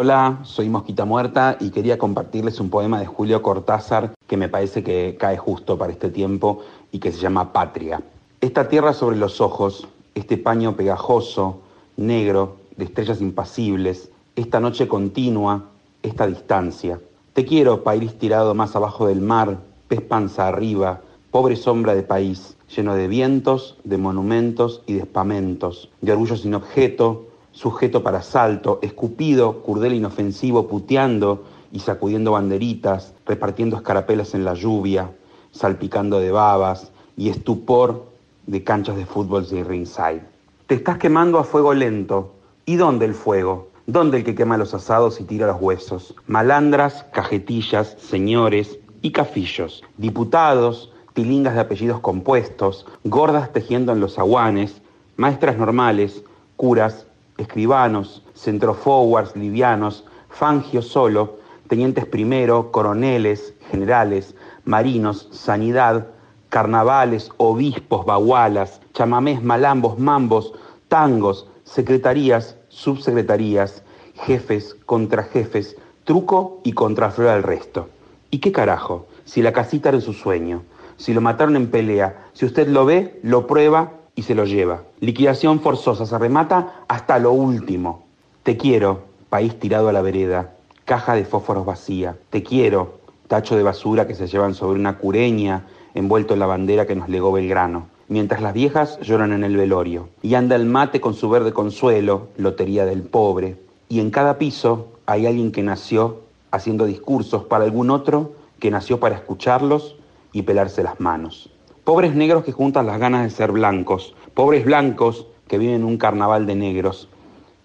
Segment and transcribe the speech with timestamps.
[0.00, 4.84] Hola, soy Mosquita Muerta y quería compartirles un poema de Julio Cortázar que me parece
[4.84, 6.60] que cae justo para este tiempo
[6.92, 8.00] y que se llama Patria.
[8.40, 11.62] Esta tierra sobre los ojos, este paño pegajoso,
[11.96, 15.64] negro, de estrellas impasibles, esta noche continua,
[16.04, 17.00] esta distancia.
[17.32, 21.00] Te quiero, país tirado más abajo del mar, pez panza arriba,
[21.32, 26.54] pobre sombra de país, lleno de vientos, de monumentos y de espamentos, de orgullo sin
[26.54, 34.54] objeto, sujeto para asalto, escupido, curdel inofensivo, puteando y sacudiendo banderitas, repartiendo escarapelas en la
[34.54, 35.10] lluvia,
[35.52, 38.06] salpicando de babas y estupor
[38.46, 40.22] de canchas de fútbol de ringside.
[40.66, 42.34] Te estás quemando a fuego lento.
[42.64, 43.68] ¿Y dónde el fuego?
[43.86, 46.14] ¿Dónde el que quema los asados y tira los huesos?
[46.26, 54.82] Malandras, cajetillas, señores y cafillos, diputados, tilingas de apellidos compuestos, gordas tejiendo en los aguanes,
[55.16, 56.22] maestras normales,
[56.56, 57.06] curas,
[57.38, 61.38] escribanos, centroforwards livianos, fangios solo,
[61.68, 66.08] tenientes primero, coroneles, generales, marinos, sanidad,
[66.48, 70.52] carnavales, obispos, bagualas, chamamés, malambos, mambos,
[70.88, 73.82] tangos, secretarías, subsecretarías,
[74.14, 77.88] jefes, contrajefes, truco y contraflor al resto.
[78.30, 79.06] ¿Y qué carajo?
[79.24, 80.62] Si la casita era su sueño,
[80.96, 84.82] si lo mataron en pelea, si usted lo ve, lo prueba y se lo lleva.
[84.98, 88.02] Liquidación forzosa se remata hasta lo último.
[88.42, 90.54] Te quiero, país tirado a la vereda,
[90.84, 92.16] caja de fósforos vacía.
[92.30, 92.98] Te quiero,
[93.28, 97.08] tacho de basura que se llevan sobre una cureña envuelto en la bandera que nos
[97.08, 100.08] legó Belgrano mientras las viejas lloran en el velorio.
[100.20, 103.56] Y anda el mate con su verde consuelo, lotería del pobre.
[103.88, 108.98] Y en cada piso, hay alguien que nació haciendo discursos para algún otro que nació
[108.98, 109.94] para escucharlos
[110.32, 111.50] y pelarse las manos.
[111.88, 115.96] Pobres negros que juntan las ganas de ser blancos, pobres blancos que viven en un
[115.96, 117.08] carnaval de negros.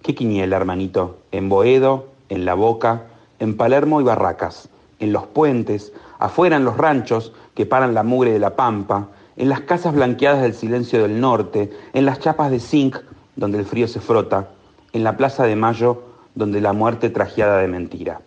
[0.01, 1.17] ¿Qué quiniela, hermanito?
[1.33, 3.01] En Boedo, en La Boca,
[3.39, 8.31] en Palermo y Barracas, en los puentes, afuera en los ranchos que paran la mugre
[8.31, 12.61] de la pampa, en las casas blanqueadas del silencio del norte, en las chapas de
[12.61, 12.95] zinc
[13.35, 14.51] donde el frío se frota,
[14.93, 16.01] en la Plaza de Mayo
[16.33, 18.21] donde la muerte trajeada de mentira.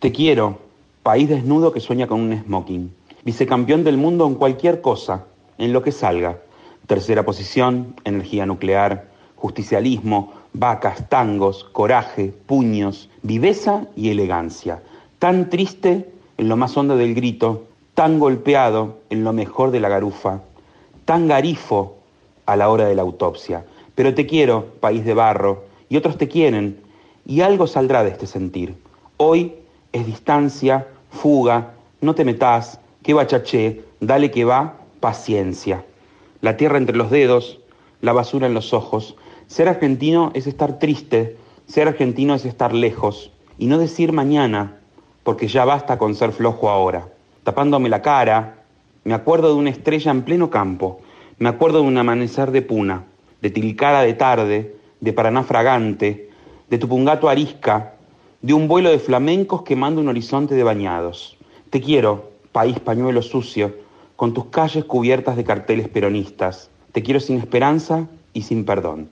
[0.00, 0.58] Te quiero,
[1.04, 2.92] país desnudo que sueña con un smoking,
[3.24, 5.26] vicecampeón del mundo en cualquier cosa,
[5.58, 6.38] en lo que salga.
[6.86, 14.82] Tercera posición, energía nuclear, justicialismo, vacas, tangos, coraje, puños, viveza y elegancia.
[15.18, 17.64] Tan triste en lo más hondo del grito,
[17.94, 20.40] tan golpeado en lo mejor de la garufa,
[21.04, 21.96] tan garifo
[22.46, 23.64] a la hora de la autopsia.
[23.94, 26.80] Pero te quiero, país de barro, y otros te quieren,
[27.26, 28.76] y algo saldrá de este sentir.
[29.16, 29.54] Hoy
[29.92, 35.84] es distancia, fuga, no te metas, que bachaché, dale que va, paciencia.
[36.40, 37.58] La tierra entre los dedos,
[38.00, 39.16] la basura en los ojos.
[39.46, 41.36] Ser argentino es estar triste,
[41.66, 44.76] ser argentino es estar lejos, y no decir mañana,
[45.22, 47.08] porque ya basta con ser flojo ahora.
[47.44, 48.62] Tapándome la cara,
[49.04, 51.00] me acuerdo de una estrella en pleno campo,
[51.38, 53.04] me acuerdo de un amanecer de puna,
[53.40, 56.30] de Tilcara de tarde, de Paraná fragante,
[56.68, 57.94] de Tupungato arisca,
[58.42, 61.36] de un vuelo de flamencos quemando un horizonte de bañados.
[61.70, 63.74] Te quiero, país pañuelo sucio,
[64.18, 66.70] con tus calles cubiertas de carteles peronistas.
[66.90, 69.10] Te quiero sin esperanza y sin perdón,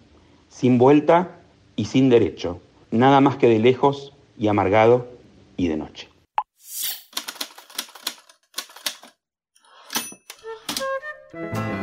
[0.48, 1.38] sin vuelta
[1.76, 2.60] y sin derecho,
[2.90, 5.06] nada más que de lejos y amargado
[5.56, 6.08] y de noche.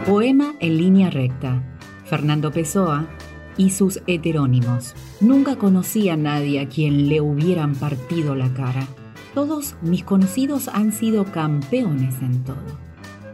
[0.06, 1.64] Poema en línea recta.
[2.04, 3.08] Fernando Pessoa
[3.56, 4.96] y sus heterónimos.
[5.22, 8.86] Nunca conocí a nadie a quien le hubieran partido la cara.
[9.34, 12.93] Todos mis conocidos han sido campeones en todo.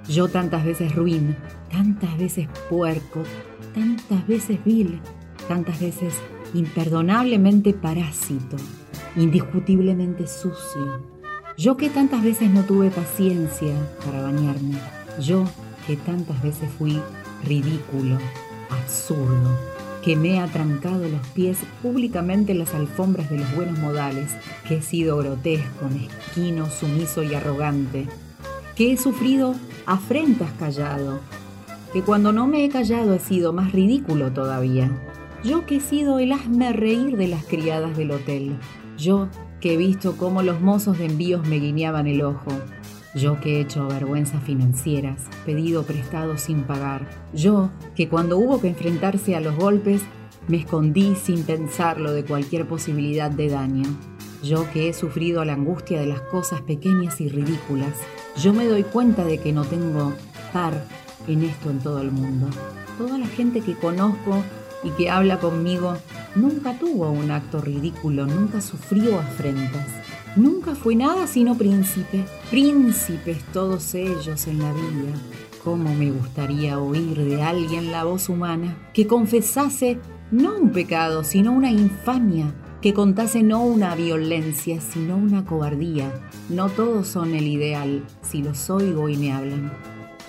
[0.09, 1.35] Yo tantas veces ruin,
[1.71, 3.21] tantas veces puerco,
[3.75, 5.00] tantas veces vil,
[5.47, 6.15] tantas veces
[6.56, 8.57] imperdonablemente parásito,
[9.15, 11.06] indiscutiblemente sucio.
[11.59, 14.79] Yo que tantas veces no tuve paciencia para bañarme.
[15.21, 15.44] Yo
[15.85, 17.00] que tantas veces fui
[17.45, 18.17] ridículo,
[18.71, 19.59] absurdo,
[20.03, 24.31] que me he atrancado los pies públicamente en las alfombras de los buenos modales,
[24.67, 28.07] que he sido grotesco, mezquino, sumiso y arrogante,
[28.75, 29.53] que he sufrido
[29.89, 31.19] afrentas callado,
[31.91, 34.91] que cuando no me he callado he sido más ridículo todavía.
[35.44, 38.56] Yo que he sido el hazme reír de las criadas del hotel.
[39.00, 42.51] Yo que he visto cómo los mozos de envíos me guiñaban el ojo.
[43.15, 47.09] Yo que he hecho vergüenzas financieras, pedido prestado sin pagar.
[47.33, 50.03] Yo que cuando hubo que enfrentarse a los golpes,
[50.47, 53.88] me escondí sin pensarlo de cualquier posibilidad de daño.
[54.41, 57.94] Yo que he sufrido la angustia de las cosas pequeñas y ridículas.
[58.38, 60.13] Yo me doy cuenta de que no tengo
[60.53, 60.86] par
[61.27, 62.47] en esto en todo el mundo.
[62.97, 64.44] Toda la gente que conozco
[64.83, 65.97] y que habla conmigo
[66.36, 69.88] nunca tuvo un acto ridículo, nunca sufrió afrentas.
[70.36, 72.24] Nunca fue nada sino príncipe.
[72.50, 75.13] Príncipes todos ellos en la vida.
[75.63, 80.00] Cómo me gustaría oír de alguien la voz humana que confesase
[80.31, 86.13] no un pecado, sino una infamia, que contase no una violencia, sino una cobardía.
[86.50, 89.71] No todos son el ideal, si los oigo y me hablan.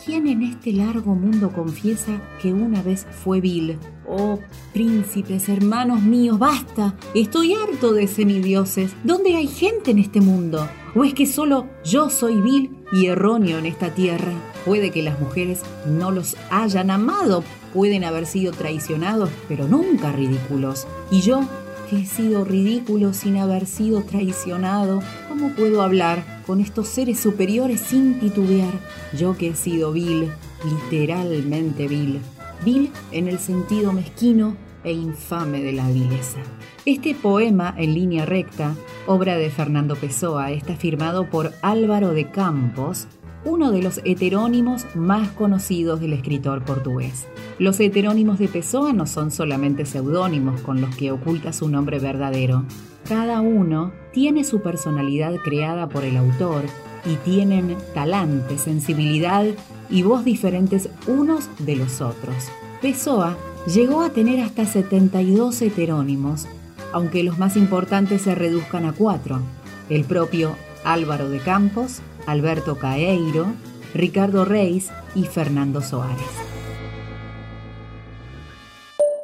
[0.05, 3.79] ¿Quién en este largo mundo confiesa que una vez fue vil?
[4.09, 4.41] Oh,
[4.73, 6.97] príncipes, hermanos míos, basta.
[7.15, 8.93] Estoy harto de semidioses.
[9.05, 10.67] ¿Dónde hay gente en este mundo?
[10.95, 14.33] ¿O es que solo yo soy vil y erróneo en esta tierra?
[14.65, 20.87] Puede que las mujeres no los hayan amado, pueden haber sido traicionados, pero nunca ridículos.
[21.11, 21.47] Y yo
[21.91, 27.81] que he sido ridículo sin haber sido traicionado, ¿cómo puedo hablar con estos seres superiores
[27.81, 28.73] sin titubear?
[29.19, 30.31] Yo que he sido vil,
[30.65, 32.21] literalmente vil,
[32.65, 36.39] vil en el sentido mezquino e infame de la vileza.
[36.87, 38.77] Este poema en línea recta,
[39.09, 43.09] obra de Fernando Pessoa, está firmado por Álvaro de Campos,
[43.45, 47.27] uno de los heterónimos más conocidos del escritor portugués.
[47.59, 52.65] Los heterónimos de Pessoa no son solamente seudónimos con los que oculta su nombre verdadero.
[53.09, 56.65] Cada uno tiene su personalidad creada por el autor
[57.05, 59.45] y tienen talante, sensibilidad
[59.89, 62.51] y voz diferentes unos de los otros.
[62.83, 66.47] Pessoa llegó a tener hasta 72 heterónimos,
[66.93, 69.41] aunque los más importantes se reduzcan a cuatro.
[69.89, 73.55] El propio Álvaro de Campos, Alberto Caeiro,
[73.95, 76.27] Ricardo Reis y Fernando Soares.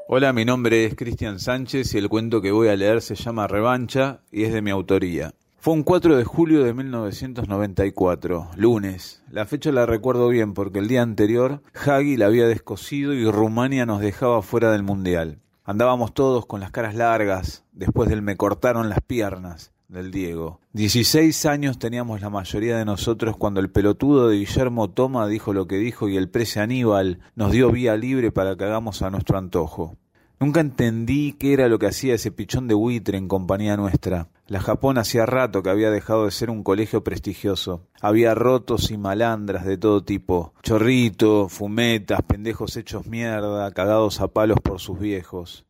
[0.09, 3.49] Hola, mi nombre es Cristian Sánchez y el cuento que voy a leer se llama
[3.49, 5.33] Revancha y es de mi autoría.
[5.59, 9.23] Fue un 4 de julio de 1994, lunes.
[9.31, 13.85] La fecha la recuerdo bien porque el día anterior Hagi la había descosido y Rumania
[13.85, 15.41] nos dejaba fuera del Mundial.
[15.65, 20.61] Andábamos todos con las caras largas, después del me cortaron las piernas del Diego.
[20.73, 25.67] Dieciséis años teníamos la mayoría de nosotros cuando el pelotudo de Guillermo Toma dijo lo
[25.67, 29.39] que dijo y el prece Aníbal nos dio vía libre para que hagamos a nuestro
[29.39, 29.97] antojo.
[30.39, 34.29] Nunca entendí qué era lo que hacía ese pichón de buitre en compañía nuestra.
[34.49, 37.89] La Japón hacía rato que había dejado de ser un colegio prestigioso.
[38.03, 40.53] Había rotos y malandras de todo tipo.
[40.63, 45.66] Chorrito, fumetas, pendejos hechos mierda, cagados a palos por sus viejos.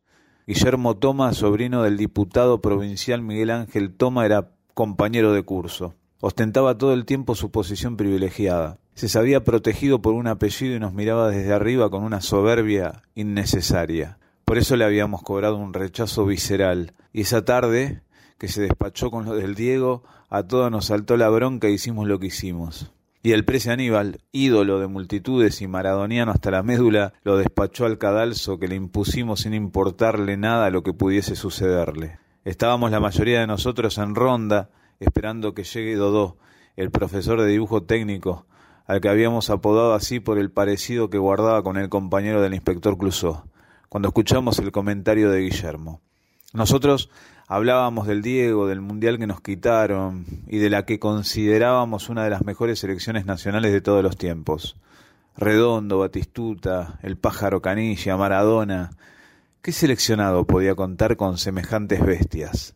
[0.47, 5.93] Guillermo Toma, sobrino del diputado provincial Miguel Ángel Toma, era compañero de curso.
[6.21, 8.77] Ostentaba todo el tiempo su posición privilegiada.
[8.93, 14.19] Se sabía protegido por un apellido y nos miraba desde arriba con una soberbia innecesaria.
[14.45, 16.93] Por eso le habíamos cobrado un rechazo visceral.
[17.11, 18.01] Y esa tarde,
[18.37, 22.07] que se despachó con lo del Diego, a todos nos saltó la bronca e hicimos
[22.07, 22.89] lo que hicimos.
[23.23, 27.97] Y el prece Aníbal, ídolo de multitudes y maradoniano hasta la médula, lo despachó al
[27.97, 32.19] cadalso que le impusimos sin importarle nada lo que pudiese sucederle.
[32.45, 34.69] Estábamos la mayoría de nosotros en ronda,
[34.99, 36.37] esperando que llegue Dodó,
[36.77, 38.45] el profesor de dibujo técnico,
[38.85, 42.97] al que habíamos apodado así por el parecido que guardaba con el compañero del inspector
[42.97, 43.47] Clusó,
[43.89, 46.01] cuando escuchamos el comentario de Guillermo.
[46.53, 47.09] Nosotros
[47.47, 52.29] hablábamos del Diego, del Mundial que nos quitaron y de la que considerábamos una de
[52.29, 54.75] las mejores selecciones nacionales de todos los tiempos.
[55.37, 58.91] Redondo, Batistuta, el pájaro Canilla, Maradona.
[59.61, 62.75] ¿Qué seleccionado podía contar con semejantes bestias?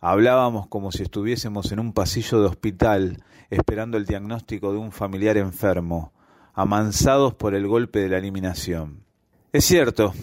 [0.00, 5.36] Hablábamos como si estuviésemos en un pasillo de hospital esperando el diagnóstico de un familiar
[5.36, 6.12] enfermo,
[6.54, 9.04] amansados por el golpe de la eliminación.
[9.52, 10.14] Es cierto,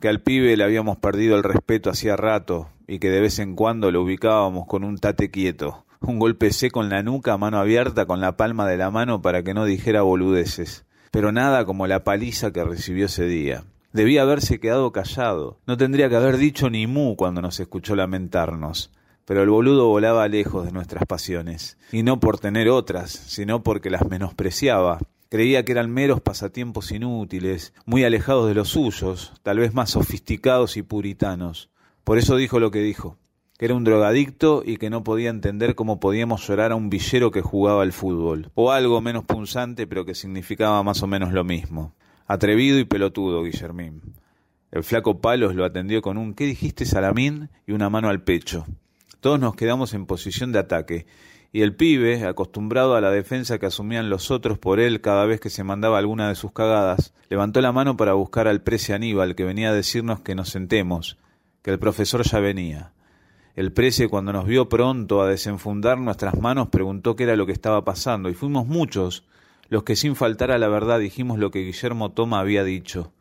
[0.00, 3.54] que al pibe le habíamos perdido el respeto hacía rato y que de vez en
[3.54, 8.06] cuando lo ubicábamos con un tate quieto, un golpe seco en la nuca, mano abierta
[8.06, 12.04] con la palma de la mano para que no dijera boludeces, pero nada como la
[12.04, 13.64] paliza que recibió ese día.
[13.92, 18.92] Debía haberse quedado callado, no tendría que haber dicho ni mu cuando nos escuchó lamentarnos,
[19.24, 23.90] pero el boludo volaba lejos de nuestras pasiones, y no por tener otras, sino porque
[23.90, 29.74] las menospreciaba, Creía que eran meros pasatiempos inútiles, muy alejados de los suyos, tal vez
[29.74, 31.68] más sofisticados y puritanos.
[32.06, 33.18] Por eso dijo lo que dijo,
[33.58, 37.32] que era un drogadicto y que no podía entender cómo podíamos llorar a un villero
[37.32, 41.42] que jugaba al fútbol, o algo menos punzante pero que significaba más o menos lo
[41.42, 41.96] mismo.
[42.28, 44.02] Atrevido y pelotudo, Guillermín.
[44.70, 47.50] El flaco Palos lo atendió con un ¿qué dijiste, Salamín?
[47.66, 48.66] y una mano al pecho.
[49.18, 51.06] Todos nos quedamos en posición de ataque,
[51.50, 55.40] y el pibe, acostumbrado a la defensa que asumían los otros por él cada vez
[55.40, 59.34] que se mandaba alguna de sus cagadas, levantó la mano para buscar al prece Aníbal,
[59.34, 61.18] que venía a decirnos que nos sentemos,
[61.66, 62.92] que el profesor ya venía.
[63.56, 67.50] El prece, cuando nos vio pronto a desenfundar nuestras manos, preguntó qué era lo que
[67.50, 69.24] estaba pasando, y fuimos muchos
[69.68, 73.12] los que sin faltar a la verdad dijimos lo que Guillermo Toma había dicho.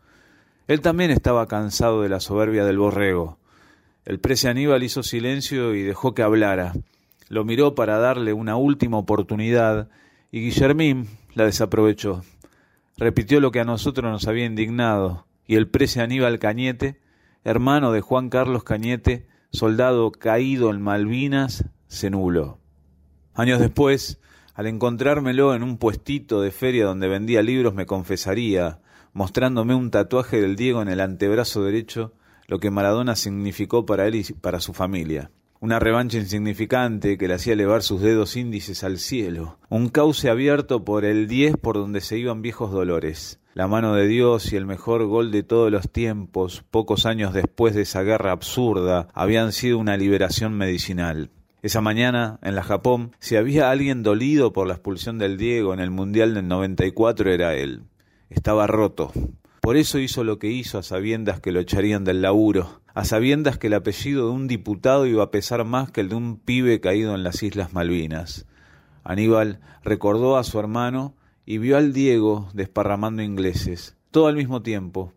[0.68, 3.40] Él también estaba cansado de la soberbia del borrego.
[4.06, 6.74] El prece Aníbal hizo silencio y dejó que hablara
[7.30, 9.90] lo miró para darle una última oportunidad
[10.32, 12.24] y Guillermín la desaprovechó.
[12.96, 17.00] Repitió lo que a nosotros nos había indignado y el prece Aníbal Cañete,
[17.46, 22.60] hermano de Juan Carlos Cañete, soldado caído en Malvinas, se nubló.
[23.34, 24.20] Años después,
[24.56, 28.80] al encontrármelo en un puestito de feria donde vendía libros, me confesaría,
[29.14, 32.14] mostrándome un tatuaje del Diego en el antebrazo derecho,
[32.48, 37.34] lo que Maradona significó para él y para su familia una revancha insignificante que le
[37.34, 42.02] hacía elevar sus dedos índices al cielo, un cauce abierto por el diez por donde
[42.02, 43.40] se iban viejos dolores.
[43.56, 47.74] La mano de Dios y el mejor gol de todos los tiempos, pocos años después
[47.74, 51.30] de esa guerra absurda, habían sido una liberación medicinal.
[51.62, 55.80] Esa mañana, en la Japón, si había alguien dolido por la expulsión del Diego en
[55.80, 57.84] el Mundial del 94 era él.
[58.30, 59.14] Estaba roto,
[59.62, 63.58] por eso hizo lo que hizo a sabiendas que lo echarían del laburo, a sabiendas
[63.58, 66.82] que el apellido de un diputado iba a pesar más que el de un pibe
[66.82, 68.48] caído en las Islas Malvinas.
[69.06, 75.14] Aníbal recordó a su hermano y vio al Diego desparramando ingleses, todo al mismo tiempo.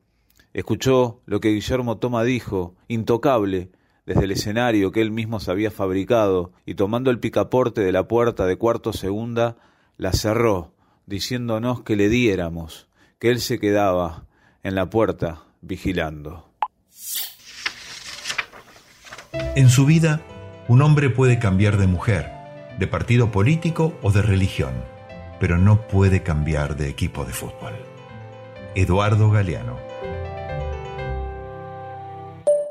[0.52, 3.70] Escuchó lo que Guillermo Toma dijo, intocable,
[4.06, 8.08] desde el escenario que él mismo se había fabricado, y tomando el picaporte de la
[8.08, 9.56] puerta de cuarto segunda,
[9.96, 10.72] la cerró,
[11.06, 14.24] diciéndonos que le diéramos, que él se quedaba,
[14.62, 16.48] en la puerta vigilando.
[19.32, 20.22] En su vida,
[20.68, 22.30] un hombre puede cambiar de mujer,
[22.78, 24.72] de partido político o de religión,
[25.40, 27.74] pero no puede cambiar de equipo de fútbol.
[28.74, 29.76] Eduardo Galeano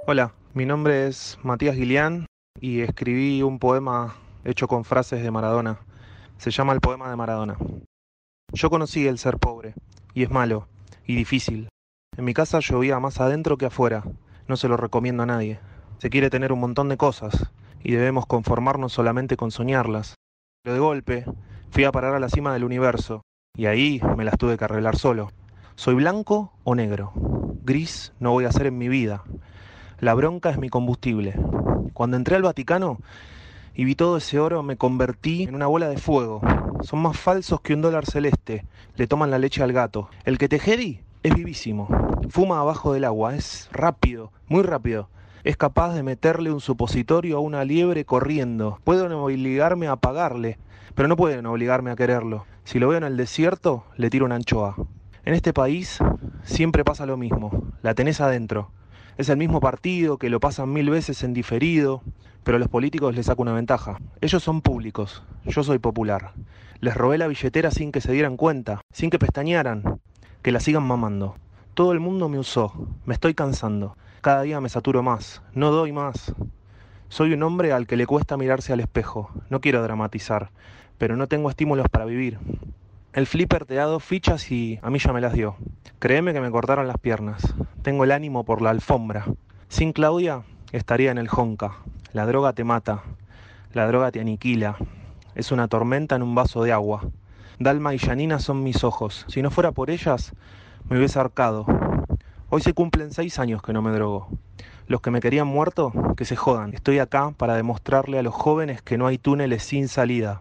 [0.10, 2.28] Hola, mi nombre es Matías Guilián
[2.62, 5.80] y escribí un poema hecho con frases de Maradona.
[6.38, 7.58] Se llama El poema de Maradona.
[8.54, 9.74] Yo conocí el ser pobre,
[10.14, 10.70] y es malo,
[11.06, 11.68] y difícil.
[12.16, 14.04] En mi casa llovía más adentro que afuera.
[14.48, 15.60] No se lo recomiendo a nadie.
[15.98, 17.52] Se quiere tener un montón de cosas,
[17.84, 20.16] y debemos conformarnos solamente con soñarlas.
[20.64, 21.26] Pero de golpe,
[21.70, 23.22] fui a parar a la cima del universo,
[23.56, 25.32] y ahí me las tuve que arreglar solo.
[25.76, 27.12] ¿Soy blanco o negro?
[27.64, 29.24] Gris no voy a ser en mi vida.
[30.00, 31.36] La bronca es mi combustible.
[31.94, 33.00] Cuando entré al Vaticano
[33.74, 36.42] y vi todo ese oro, me convertí en una bola de fuego.
[36.82, 38.66] Son más falsos que un dólar celeste.
[38.96, 40.10] Le toman la leche al gato.
[40.24, 41.88] El que te jedi es vivísimo.
[42.30, 43.36] Fuma abajo del agua.
[43.36, 45.10] Es rápido, muy rápido.
[45.44, 48.80] Es capaz de meterle un supositorio a una liebre corriendo.
[48.84, 50.58] Pueden obligarme a pagarle,
[50.96, 52.46] pero no pueden obligarme a quererlo.
[52.64, 54.76] Si lo veo en el desierto, le tiro una anchoa.
[55.26, 56.00] En este país
[56.44, 57.52] siempre pasa lo mismo.
[57.82, 58.72] La tenés adentro.
[59.18, 62.02] Es el mismo partido que lo pasan mil veces en diferido,
[62.44, 63.98] pero a los políticos les saco una ventaja.
[64.22, 66.34] Ellos son públicos, yo soy popular.
[66.80, 70.00] Les robé la billetera sin que se dieran cuenta, sin que pestañearan,
[70.44, 71.36] que la sigan mamando.
[71.74, 72.72] Todo el mundo me usó,
[73.06, 73.98] me estoy cansando.
[74.22, 76.34] Cada día me saturo más, no doy más.
[77.10, 79.32] Soy un hombre al que le cuesta mirarse al espejo.
[79.50, 80.52] No quiero dramatizar,
[80.98, 82.40] pero no tengo estímulos para vivir.
[83.14, 85.56] El flipper te da dos fichas y a mí ya me las dio.
[86.00, 87.56] Créeme que me cortaron las piernas.
[87.82, 89.26] Tengo el ánimo por la alfombra.
[89.70, 91.78] Sin Claudia estaría en el Honka.
[92.14, 93.02] La droga te mata.
[93.74, 94.78] La droga te aniquila.
[95.34, 97.10] Es una tormenta en un vaso de agua.
[97.60, 99.26] Dalma y Janina son mis ojos.
[99.30, 100.34] Si no fuera por ellas,
[100.90, 101.66] me hubiese arcado.
[102.50, 104.30] Hoy se cumplen seis años que no me drogo.
[104.88, 106.74] Los que me querían muerto, que se jodan.
[106.74, 110.40] Estoy acá para demostrarle a los jóvenes que no hay túneles sin salida.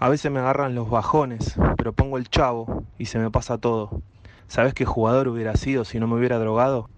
[0.00, 4.00] A veces me agarran los bajones, pero pongo el chavo y se me pasa todo.
[4.46, 6.88] ¿Sabes qué jugador hubiera sido si no me hubiera drogado?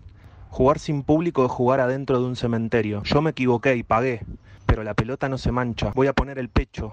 [0.51, 3.03] Jugar sin público es jugar adentro de un cementerio.
[3.05, 4.21] Yo me equivoqué y pagué,
[4.67, 5.93] pero la pelota no se mancha.
[5.95, 6.91] Voy a poner el pecho.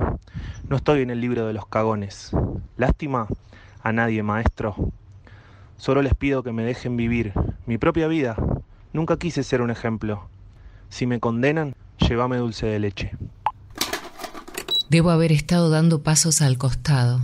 [0.69, 2.31] No estoy en el libro de los cagones.
[2.77, 3.27] Lástima
[3.83, 4.75] a nadie, maestro.
[5.75, 7.33] Solo les pido que me dejen vivir
[7.65, 8.37] mi propia vida.
[8.93, 10.29] Nunca quise ser un ejemplo.
[10.87, 13.11] Si me condenan, llévame dulce de leche.
[14.89, 17.19] Debo haber estado dando pasos al costado,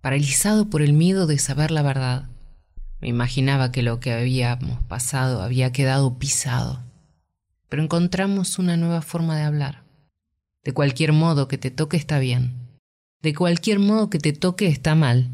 [0.00, 2.28] paralizado por el miedo de saber la verdad.
[3.00, 6.82] Me imaginaba que lo que habíamos pasado había quedado pisado.
[7.68, 9.84] Pero encontramos una nueva forma de hablar.
[10.64, 12.54] De cualquier modo que te toque está bien.
[13.22, 15.30] De cualquier modo que te toque está mal.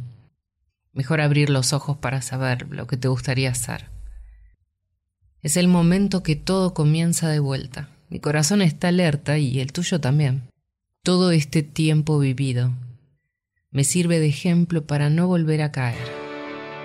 [0.92, 3.86] Mejor abrir los ojos para saber lo que te gustaría hacer.
[5.40, 7.88] Es el momento que todo comienza de vuelta.
[8.10, 10.49] Mi corazón está alerta y el tuyo también.
[11.02, 12.72] Todo este tiempo vivido
[13.70, 15.96] me sirve de ejemplo para no volver a caer,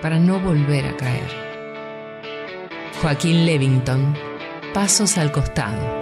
[0.00, 1.28] para no volver a caer.
[3.02, 4.14] Joaquín Levington,
[4.72, 6.00] Pasos al costado.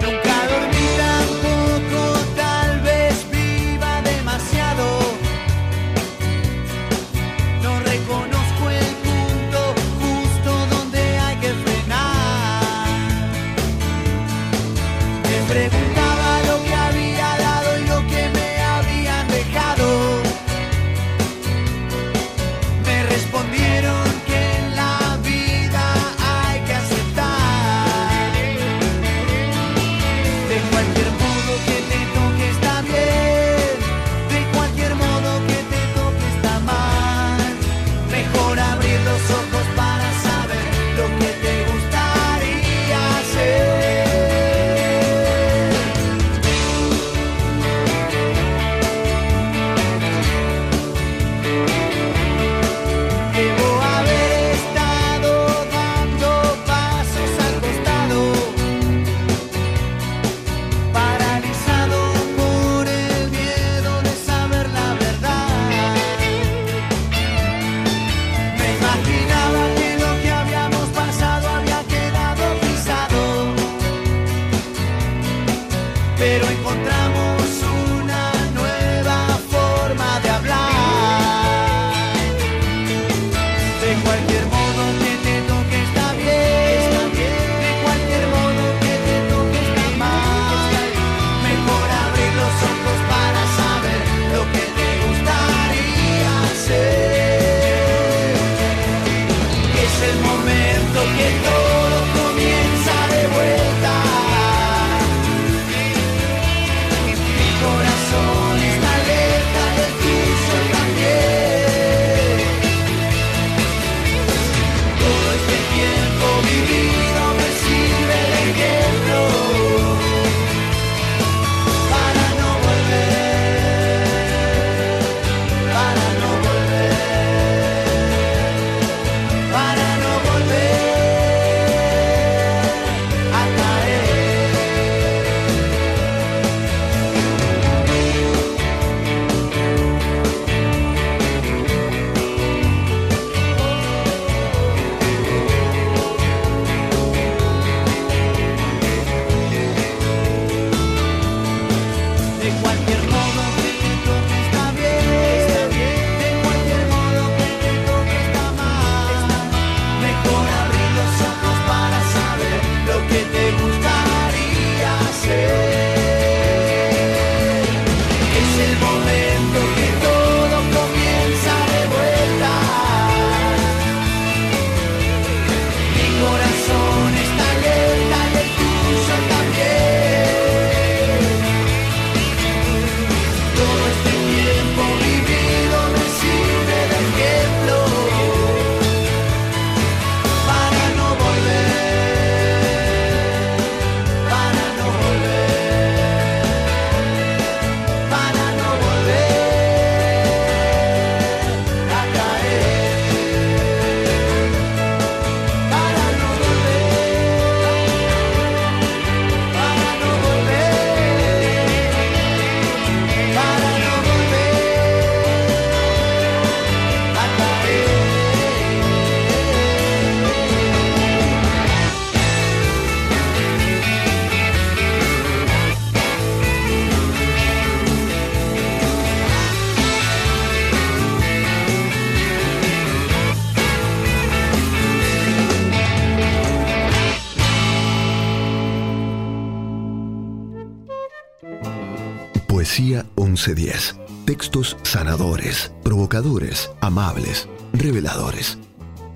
[247.72, 248.58] Reveladores.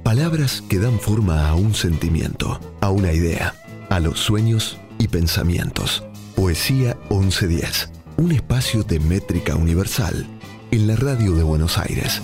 [0.04, 3.54] Palabras que dan forma a un sentimiento, a una idea,
[3.90, 6.04] a los sueños y pensamientos.
[6.34, 7.90] Poesía 1110.
[8.16, 10.26] Un espacio de métrica universal
[10.70, 12.22] en la radio de Buenos Aires.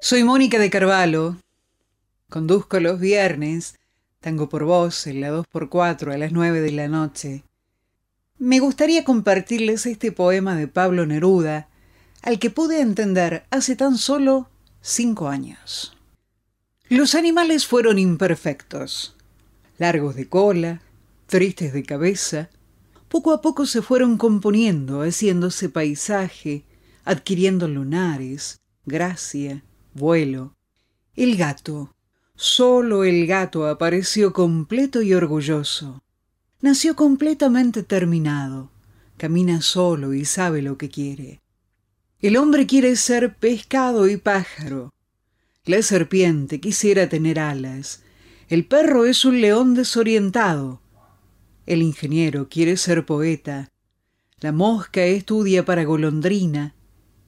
[0.00, 1.36] Soy Mónica de Carvalho.
[2.28, 3.74] Conduzco los viernes
[4.20, 7.44] Tango por Voz en la 2x4 a las 9 de la noche.
[8.38, 11.68] Me gustaría compartirles este poema de Pablo Neruda,
[12.26, 15.96] al que pude entender hace tan solo cinco años.
[16.88, 19.16] Los animales fueron imperfectos,
[19.78, 20.82] largos de cola,
[21.26, 22.50] tristes de cabeza,
[23.08, 26.64] poco a poco se fueron componiendo, haciéndose paisaje,
[27.04, 29.62] adquiriendo lunares, gracia,
[29.94, 30.56] vuelo.
[31.14, 31.94] El gato,
[32.34, 36.02] Solo el gato apareció completo y orgulloso.
[36.60, 38.70] Nació completamente terminado.
[39.16, 41.40] Camina solo y sabe lo que quiere.
[42.26, 44.92] El hombre quiere ser pescado y pájaro.
[45.64, 48.02] La serpiente quisiera tener alas.
[48.48, 50.82] El perro es un león desorientado.
[51.66, 53.70] El ingeniero quiere ser poeta.
[54.40, 56.74] La mosca estudia para golondrina.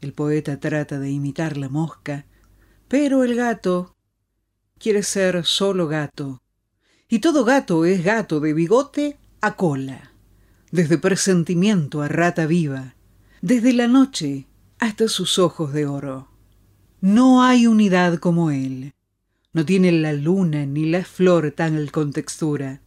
[0.00, 2.26] El poeta trata de imitar la mosca.
[2.88, 3.94] Pero el gato
[4.80, 6.42] quiere ser solo gato.
[7.08, 10.12] Y todo gato es gato de bigote a cola,
[10.72, 12.96] desde presentimiento a rata viva,
[13.42, 16.28] desde la noche hasta sus ojos de oro.
[17.00, 18.94] No hay unidad como él.
[19.52, 22.80] No tiene la luna ni la flor tal con textura.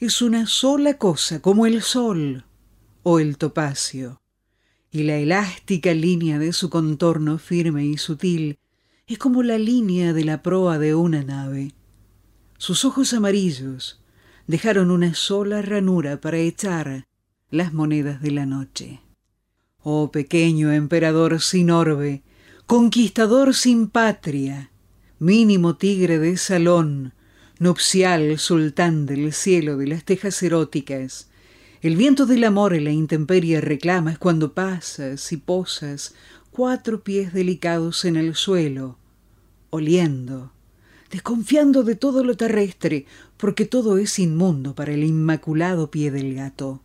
[0.00, 2.44] Es una sola cosa como el sol
[3.02, 4.20] o el topacio.
[4.90, 8.58] Y la elástica línea de su contorno firme y sutil
[9.06, 11.74] es como la línea de la proa de una nave.
[12.58, 14.02] Sus ojos amarillos
[14.46, 17.06] dejaron una sola ranura para echar
[17.50, 19.00] las monedas de la noche.
[19.90, 22.20] Oh pequeño emperador sin orbe,
[22.66, 24.70] conquistador sin patria,
[25.18, 27.14] mínimo tigre de salón,
[27.58, 31.30] nupcial sultán del cielo de las tejas eróticas,
[31.80, 36.14] el viento del amor y la intemperie reclamas cuando pasas y posas
[36.50, 38.98] cuatro pies delicados en el suelo,
[39.70, 40.52] oliendo,
[41.10, 43.06] desconfiando de todo lo terrestre,
[43.38, 46.82] porque todo es inmundo para el inmaculado pie del gato.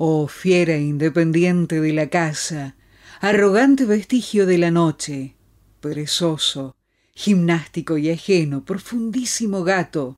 [0.00, 2.76] Oh fiera independiente de la casa,
[3.20, 5.34] arrogante vestigio de la noche,
[5.80, 6.76] perezoso,
[7.14, 10.16] gimnástico y ajeno, profundísimo gato,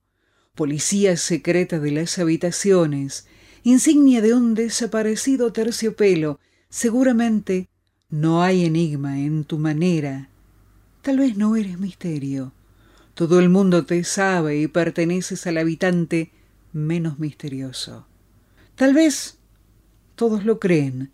[0.54, 3.26] policía secreta de las habitaciones,
[3.62, 6.38] insignia de un desaparecido terciopelo,
[6.68, 7.70] seguramente
[8.10, 10.28] no hay enigma en tu manera.
[11.00, 12.52] Tal vez no eres misterio.
[13.14, 16.32] Todo el mundo te sabe y perteneces al habitante
[16.74, 18.06] menos misterioso.
[18.74, 19.39] Tal vez
[20.20, 21.10] todos lo creen,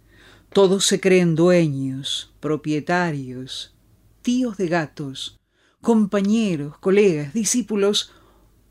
[0.52, 3.72] todos se creen dueños, propietarios,
[4.20, 5.38] tíos de gatos,
[5.80, 8.12] compañeros, colegas, discípulos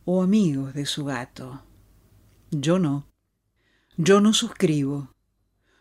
[0.04, 1.63] o amigos de su gato.
[2.52, 3.08] Yo no.
[3.95, 5.15] Yo no suscribo.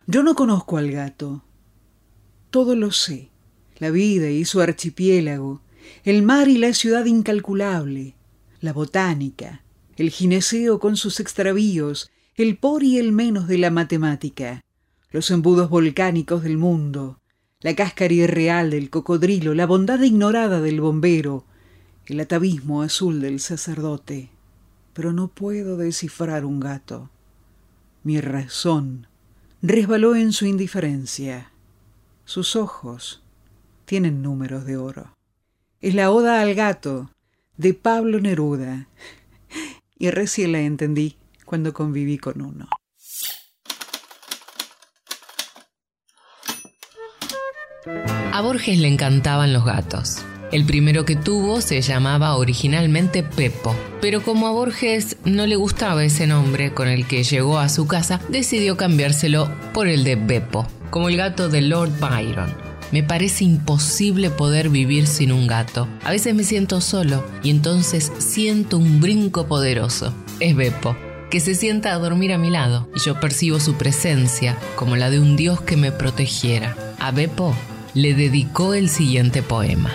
[0.06, 1.42] Yo no conozco al gato
[2.54, 3.32] todo lo sé,
[3.78, 5.62] la vida y su archipiélago,
[6.04, 8.14] el mar y la ciudad incalculable,
[8.60, 9.64] la botánica,
[9.96, 14.64] el gineceo con sus extravíos, el por y el menos de la matemática,
[15.12, 17.20] los embudos volcánicos del mundo,
[17.60, 21.44] la cáscara irreal del cocodrilo, la bondad ignorada del bombero,
[22.06, 24.30] el atavismo azul del sacerdote.
[24.94, 27.08] Pero no puedo descifrar un gato.
[28.02, 29.06] Mi razón
[29.62, 31.52] resbaló en su indiferencia.
[32.24, 33.22] Sus ojos
[33.84, 35.16] tienen números de oro.
[35.80, 37.10] Es la Oda al Gato
[37.56, 38.88] de Pablo Neruda.
[39.96, 41.16] Y recién la entendí
[41.54, 42.66] cuando conviví con uno.
[48.32, 50.24] A Borges le encantaban los gatos.
[50.50, 56.04] El primero que tuvo se llamaba originalmente Pepo, pero como a Borges no le gustaba
[56.04, 60.66] ese nombre con el que llegó a su casa, decidió cambiárselo por el de Beppo
[60.90, 62.52] como el gato de Lord Byron.
[62.90, 65.86] Me parece imposible poder vivir sin un gato.
[66.02, 70.12] A veces me siento solo y entonces siento un brinco poderoso.
[70.40, 70.96] Es Beppo,
[71.34, 75.10] que se sienta a dormir a mi lado y yo percibo su presencia como la
[75.10, 76.76] de un dios que me protegiera.
[77.00, 77.56] A Beppo
[77.92, 79.90] le dedicó el siguiente poema.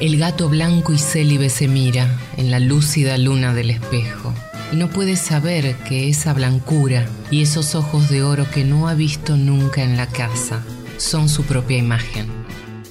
[0.00, 4.32] El gato blanco y célibe se mira en la lúcida luna del espejo
[4.72, 8.94] y no puede saber que esa blancura y esos ojos de oro que no ha
[8.94, 10.62] visto nunca en la casa
[10.96, 12.26] son su propia imagen.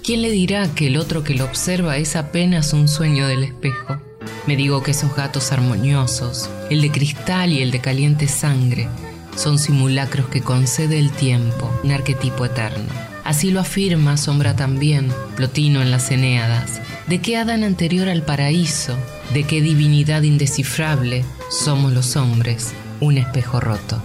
[0.04, 4.00] ¿Quién le dirá que el otro que lo observa es apenas un sueño del espejo?
[4.48, 8.88] Me digo que esos gatos armoniosos, el de cristal y el de caliente sangre,
[9.36, 12.90] son simulacros que concede el tiempo, un arquetipo eterno.
[13.24, 16.82] Así lo afirma Sombra también, Plotino en las Eneadas.
[17.08, 18.98] ¿De qué Adán anterior al paraíso?
[19.34, 22.74] ¿De qué divinidad indescifrable somos los hombres?
[23.00, 24.02] Un espejo roto.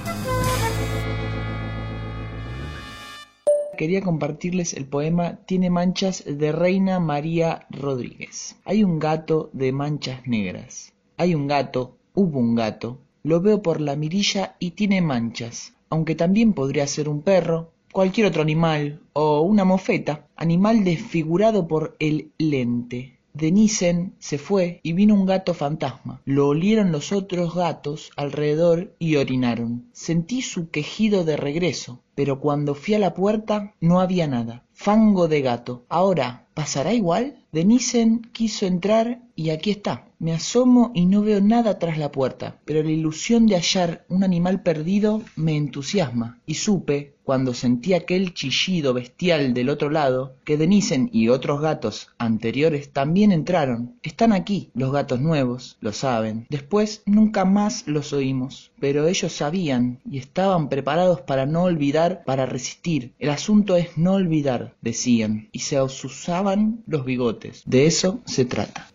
[3.76, 8.56] Quería compartirles el poema Tiene manchas de Reina María Rodríguez.
[8.64, 10.92] Hay un gato de manchas negras.
[11.16, 16.14] Hay un gato, hubo un gato, lo veo por la mirilla y tiene manchas, aunque
[16.14, 22.32] también podría ser un perro, cualquier otro animal o una mofeta, animal desfigurado por el
[22.38, 23.18] lente.
[23.35, 26.23] Denisen se fue y vino un gato fantasma.
[26.25, 29.88] Lo olieron los otros gatos alrededor y orinaron.
[29.92, 34.64] Sentí su quejido de regreso, pero cuando fui a la puerta no había nada.
[34.73, 35.85] Fango de gato.
[35.88, 37.45] Ahora, ¿pasará igual?
[37.53, 40.09] Denisen quiso entrar y aquí está.
[40.19, 44.25] Me asomo y no veo nada tras la puerta, pero la ilusión de hallar un
[44.25, 50.59] animal perdido me entusiasma, y supe, cuando sentí aquel chillido bestial del otro lado, que
[50.59, 53.99] Denisen y otros gatos anteriores también entraron.
[54.03, 56.47] Están aquí, los gatos nuevos, lo saben.
[56.51, 62.47] Después nunca más los oímos, pero ellos sabían y estaban preparados para no olvidar, para
[62.47, 63.14] resistir.
[63.19, 65.79] El asunto es no olvidar, decían, y se
[66.87, 67.62] los bigotes.
[67.66, 68.90] De eso se trata.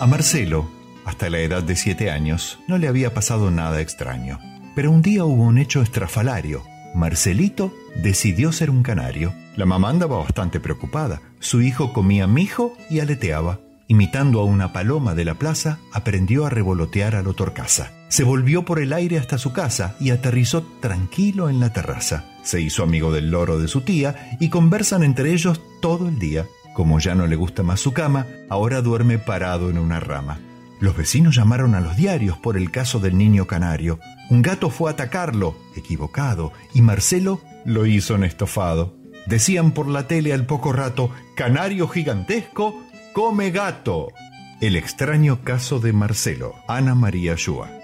[0.00, 0.68] A Marcelo,
[1.04, 4.38] hasta la edad de siete años, no le había pasado nada extraño.
[4.74, 6.62] Pero un día hubo un hecho estrafalario.
[6.94, 9.32] Marcelito decidió ser un canario.
[9.56, 11.22] La mamá andaba bastante preocupada.
[11.38, 13.60] Su hijo comía mijo y aleteaba.
[13.86, 17.92] Imitando a una paloma de la plaza, aprendió a revolotear a lo torcaza.
[18.14, 22.24] Se volvió por el aire hasta su casa y aterrizó tranquilo en la terraza.
[22.44, 26.46] Se hizo amigo del loro de su tía y conversan entre ellos todo el día.
[26.74, 30.38] Como ya no le gusta más su cama, ahora duerme parado en una rama.
[30.78, 33.98] Los vecinos llamaron a los diarios por el caso del niño canario.
[34.30, 38.94] Un gato fue a atacarlo, equivocado, y Marcelo lo hizo en estofado.
[39.26, 42.80] Decían por la tele al poco rato, Canario gigantesco
[43.12, 44.12] come gato.
[44.60, 47.83] El extraño caso de Marcelo, Ana María Shua.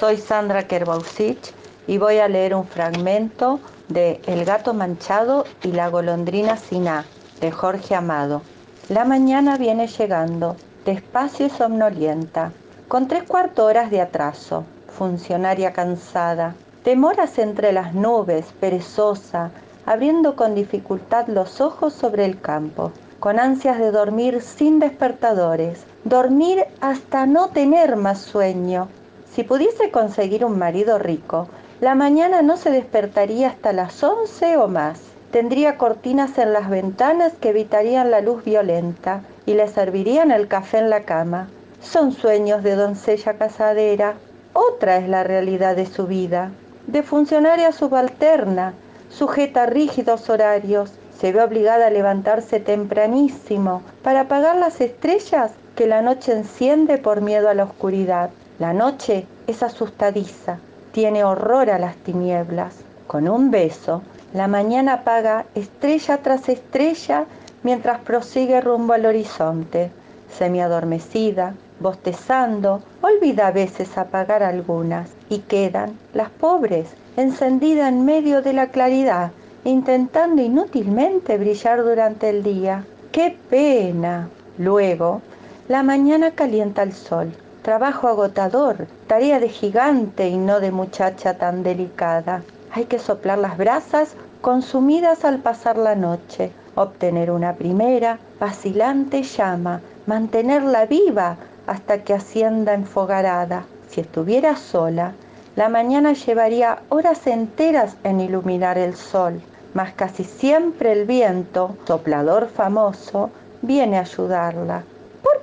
[0.00, 1.52] Soy Sandra Kerbausich
[1.86, 7.04] y voy a leer un fragmento de El gato manchado y la golondrina siná
[7.42, 8.40] de Jorge Amado.
[8.88, 12.50] La mañana viene llegando, despacio y somnolienta,
[12.88, 19.50] con tres cuarto horas de atraso, funcionaria cansada, demoras entre las nubes, perezosa,
[19.84, 26.64] abriendo con dificultad los ojos sobre el campo, con ansias de dormir sin despertadores, dormir
[26.80, 28.88] hasta no tener más sueño.
[29.34, 31.48] Si pudiese conseguir un marido rico,
[31.80, 35.00] la mañana no se despertaría hasta las once o más.
[35.30, 40.78] Tendría cortinas en las ventanas que evitarían la luz violenta y le servirían el café
[40.78, 41.48] en la cama.
[41.80, 44.14] Son sueños de doncella casadera.
[44.52, 46.50] Otra es la realidad de su vida.
[46.88, 48.74] De funcionaria subalterna,
[49.10, 55.86] sujeta a rígidos horarios, se ve obligada a levantarse tempranísimo para apagar las estrellas que
[55.86, 58.30] la noche enciende por miedo a la oscuridad.
[58.60, 60.58] La noche es asustadiza,
[60.92, 62.74] tiene horror a las tinieblas.
[63.06, 64.02] Con un beso
[64.34, 67.24] la mañana apaga estrella tras estrella
[67.62, 69.90] mientras prosigue rumbo al horizonte.
[70.36, 78.52] Semiadormecida, bostezando, olvida a veces apagar algunas y quedan las pobres, encendidas en medio de
[78.52, 79.30] la claridad,
[79.64, 82.84] intentando inútilmente brillar durante el día.
[83.10, 84.28] ¡Qué pena!
[84.58, 85.22] Luego,
[85.66, 87.32] la mañana calienta el sol.
[87.62, 92.42] Trabajo agotador, tarea de gigante y no de muchacha tan delicada.
[92.72, 99.82] Hay que soplar las brasas consumidas al pasar la noche, obtener una primera, vacilante llama,
[100.06, 103.64] mantenerla viva hasta que ascienda enfogarada.
[103.90, 105.12] Si estuviera sola,
[105.54, 109.38] la mañana llevaría horas enteras en iluminar el sol,
[109.74, 113.28] mas casi siempre el viento, soplador famoso,
[113.60, 114.82] viene a ayudarla.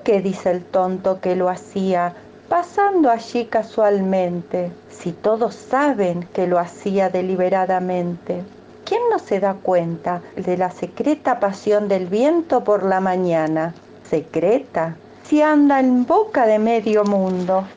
[0.08, 2.14] ¿Por qué dice el tonto que lo hacía
[2.48, 8.42] pasando allí casualmente, si todos saben que lo hacía deliberadamente?
[8.86, 13.74] ¿Quién no se da cuenta de la secreta pasión del viento por la mañana?
[14.10, 17.68] Secreta, si anda en boca de medio mundo.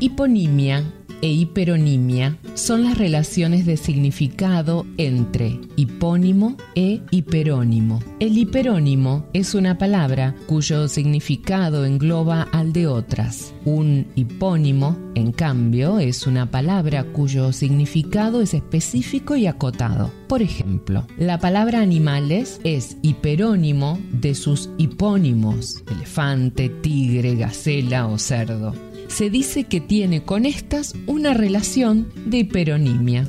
[0.00, 0.82] Hiponimia
[1.24, 8.00] e hiperonimia son las relaciones de significado entre hipónimo e hiperónimo.
[8.20, 13.54] El hiperónimo es una palabra cuyo significado engloba al de otras.
[13.64, 20.10] Un hipónimo, en cambio, es una palabra cuyo significado es específico y acotado.
[20.28, 28.74] Por ejemplo, la palabra animales es hiperónimo de sus hipónimos, elefante, tigre, gacela o cerdo.
[29.14, 33.28] Se dice que tiene con estas una relación de hiperonimia.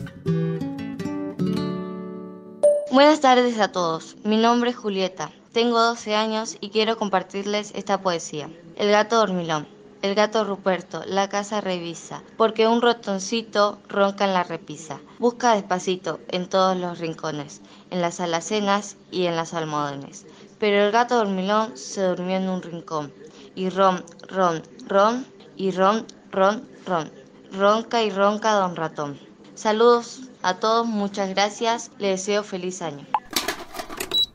[2.91, 4.17] Buenas tardes a todos.
[4.23, 5.31] Mi nombre es Julieta.
[5.53, 8.49] Tengo 12 años y quiero compartirles esta poesía.
[8.77, 9.67] El gato dormilón.
[10.01, 14.99] El gato Ruperto, la casa revisa, porque un rotoncito ronca en la repisa.
[15.19, 20.25] Busca despacito en todos los rincones, en las alacenas y en las almohadones.
[20.59, 23.13] Pero el gato dormilón se durmió en un rincón,
[23.55, 25.25] y ron, ron, ron,
[25.57, 27.11] y ron, ron, ron.
[27.51, 29.17] Ronca y ronca don ratón.
[29.53, 33.05] Saludos a todos, muchas gracias, les deseo feliz año.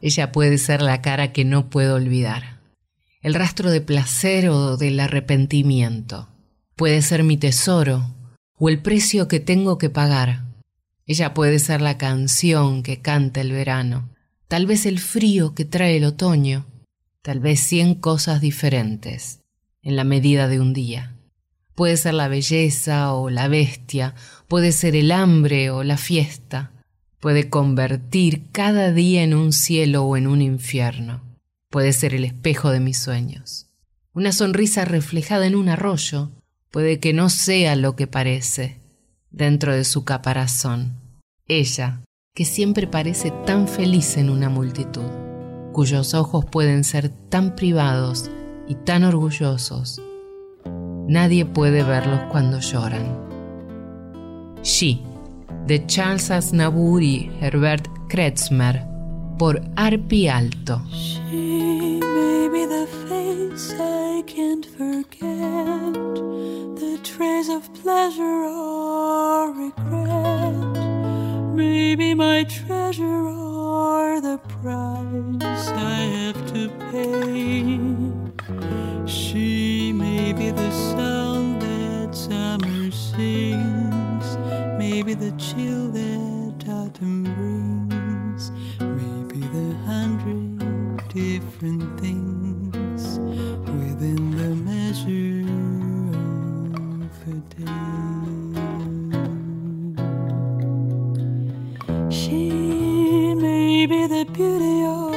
[0.01, 2.61] Ella puede ser la cara que no puedo olvidar
[3.23, 6.29] el rastro de placer o del arrepentimiento.
[6.75, 8.15] Puede ser mi tesoro
[8.57, 10.45] o el precio que tengo que pagar.
[11.07, 14.09] Ella puede ser la canción que canta el verano,
[14.49, 16.67] tal vez el frío que trae el otoño,
[17.23, 19.40] tal vez cien cosas diferentes
[19.83, 21.17] en la medida de un día.
[21.75, 24.15] Puede ser la belleza o la bestia,
[24.49, 26.73] puede ser el hambre o la fiesta,
[27.21, 31.31] puede convertir cada día en un cielo o en un infierno
[31.71, 33.69] puede ser el espejo de mis sueños.
[34.13, 36.31] Una sonrisa reflejada en un arroyo
[36.71, 38.81] puede que no sea lo que parece
[39.31, 40.99] dentro de su caparazón.
[41.47, 42.03] Ella,
[42.35, 45.07] que siempre parece tan feliz en una multitud,
[45.73, 48.31] cuyos ojos pueden ser tan privados
[48.71, 50.01] y tan orgullosos,
[51.09, 53.05] nadie puede verlos cuando lloran.
[54.63, 55.01] She,
[55.67, 58.87] de Charles Aznavour y Herbert Kretzmer,
[59.39, 60.81] por Arpi Alto.
[60.93, 65.95] She may be the face I can't forget,
[66.79, 70.79] the trace of pleasure or regret.
[71.57, 78.20] Maybe my treasure or the price I have to pay.
[79.07, 84.37] She may be the sound that summer sings,
[84.79, 90.59] maybe the chill that autumn brings maybe the hundred
[91.13, 93.19] different things
[93.79, 95.45] within the measure
[97.03, 98.21] of a day.
[102.11, 105.10] She may be the beauty or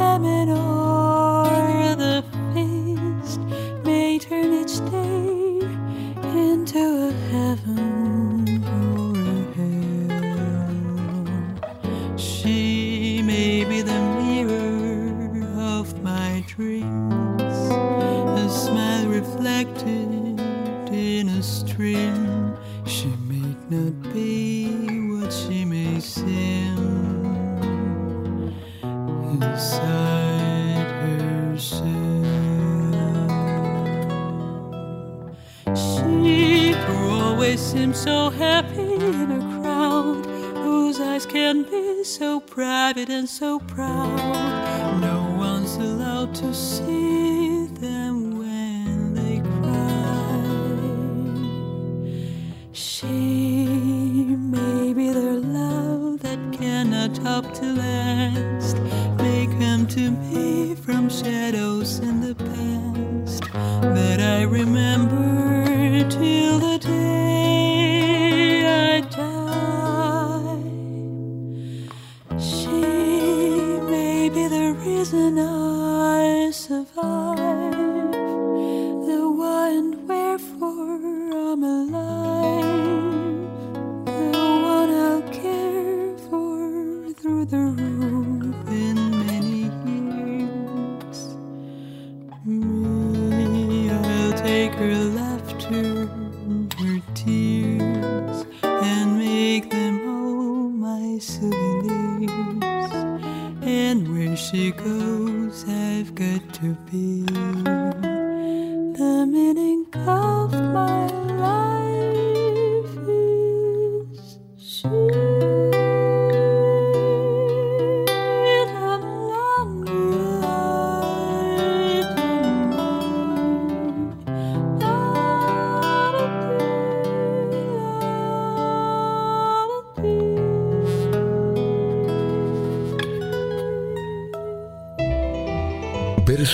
[0.00, 2.24] famine or the
[2.54, 3.40] feast,
[3.84, 5.60] may turn each day
[6.32, 6.99] into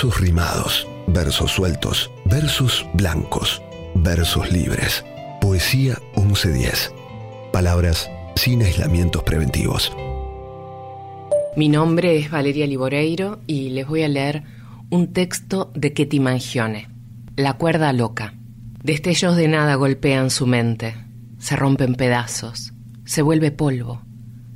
[0.06, 3.60] Versos rimados, versos sueltos, versos blancos,
[3.96, 5.04] versos libres.
[5.40, 6.92] Poesía 1110.
[7.52, 9.92] Palabras sin aislamientos preventivos.
[11.56, 14.44] Mi nombre es Valeria Liboreiro y les voy a leer
[14.90, 16.88] un texto de Ketty Mangione,
[17.34, 18.34] La cuerda loca.
[18.84, 20.94] Destellos de nada golpean su mente,
[21.40, 22.72] se rompen pedazos,
[23.04, 24.02] se vuelve polvo,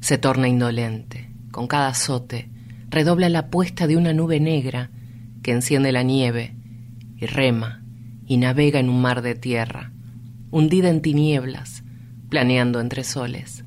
[0.00, 1.28] se torna indolente.
[1.50, 2.48] Con cada azote
[2.88, 4.90] redobla la puesta de una nube negra
[5.42, 6.54] que enciende la nieve
[7.16, 7.82] y rema
[8.26, 9.92] y navega en un mar de tierra,
[10.50, 11.82] hundida en tinieblas,
[12.28, 13.64] planeando entre soles.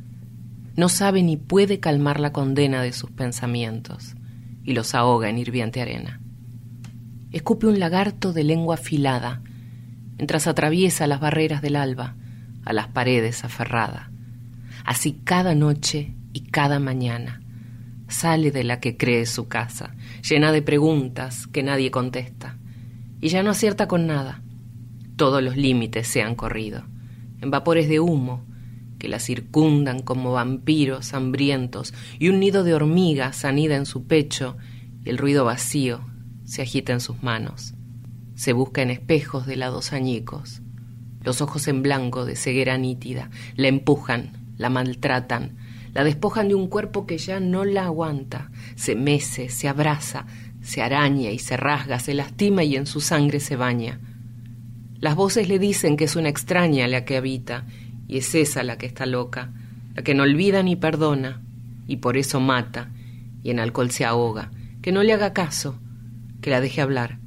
[0.75, 4.15] No sabe ni puede calmar la condena de sus pensamientos
[4.63, 6.19] y los ahoga en hirviente arena.
[7.31, 9.41] Escupe un lagarto de lengua afilada
[10.17, 12.15] mientras atraviesa las barreras del alba
[12.65, 14.11] a las paredes aferrada.
[14.85, 17.41] Así cada noche y cada mañana
[18.07, 22.57] sale de la que cree su casa, llena de preguntas que nadie contesta,
[23.19, 24.41] y ya no acierta con nada.
[25.17, 26.83] Todos los límites se han corrido,
[27.41, 28.45] en vapores de humo
[28.97, 34.55] que la circundan como vampiros hambrientos, y un nido de hormigas anida en su pecho,
[35.03, 36.05] y el ruido vacío
[36.45, 37.73] se agita en sus manos.
[38.35, 40.61] Se busca en espejos de lados añicos,
[41.21, 45.57] los ojos en blanco de ceguera nítida, la empujan, la maltratan,
[45.93, 50.25] la despojan de un cuerpo que ya no la aguanta, se mece, se abraza,
[50.61, 53.99] se araña y se rasga, se lastima y en su sangre se baña.
[54.99, 57.65] Las voces le dicen que es una extraña la que habita,
[58.07, 59.51] y es esa la que está loca,
[59.93, 61.41] la que no olvida ni perdona,
[61.87, 62.89] y por eso mata,
[63.43, 65.77] y en alcohol se ahoga, que no le haga caso,
[66.41, 67.19] que la deje hablar,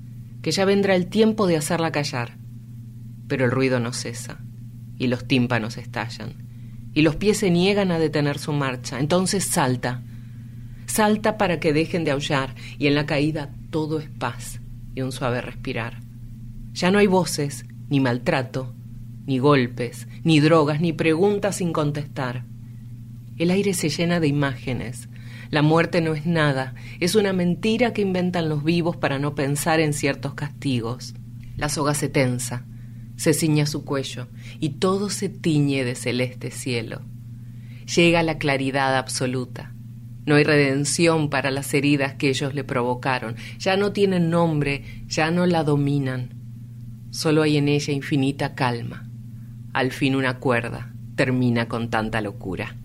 [0.42, 2.36] que ya vendrá el tiempo de hacerla callar.
[3.28, 4.38] Pero el ruido no cesa,
[4.98, 6.45] y los tímpanos estallan
[6.97, 8.99] y los pies se niegan a detener su marcha.
[8.99, 10.03] Entonces salta,
[10.86, 14.61] salta para que dejen de aullar y en la caída todo es paz
[14.94, 16.01] y un suave respirar.
[16.72, 18.74] Ya no hay voces, ni maltrato,
[19.26, 22.47] ni golpes, ni drogas, ni preguntas sin contestar.
[23.36, 25.11] El aire se llena de imágenes.
[25.51, 29.80] La muerte no es nada, es una mentira que inventan los vivos para no pensar
[29.80, 31.12] en ciertos castigos.
[31.59, 32.64] La soga se tensa,
[33.16, 34.28] se ciña su cuello
[34.60, 37.00] y todo se tiñe de celeste cielo.
[37.94, 39.72] Llega la claridad absoluta.
[40.26, 43.36] No hay redención para las heridas que ellos le provocaron.
[43.58, 46.34] Ya no tienen nombre, ya no la dominan.
[47.10, 49.08] Solo hay en ella infinita calma.
[49.72, 52.76] Al fin una cuerda termina con tanta locura.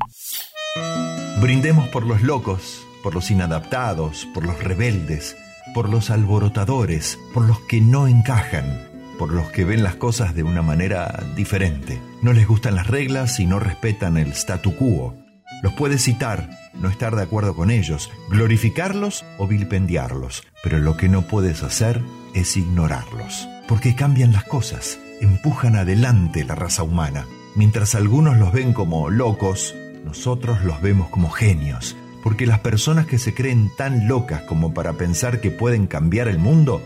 [1.41, 5.35] Brindemos por los locos, por los inadaptados, por los rebeldes,
[5.73, 8.90] por los alborotadores, por los que no encajan
[9.21, 12.01] por los que ven las cosas de una manera diferente.
[12.23, 15.13] No les gustan las reglas y no respetan el statu quo.
[15.61, 21.07] Los puedes citar, no estar de acuerdo con ellos, glorificarlos o vilipendiarlos, pero lo que
[21.07, 22.01] no puedes hacer
[22.33, 27.27] es ignorarlos, porque cambian las cosas, empujan adelante la raza humana.
[27.55, 33.19] Mientras algunos los ven como locos, nosotros los vemos como genios, porque las personas que
[33.19, 36.81] se creen tan locas como para pensar que pueden cambiar el mundo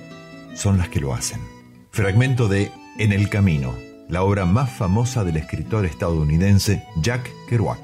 [0.53, 1.54] son las que lo hacen.
[1.95, 3.73] Fragmento de En el Camino,
[4.09, 7.79] la obra más famosa del escritor estadounidense Jack Kerouac.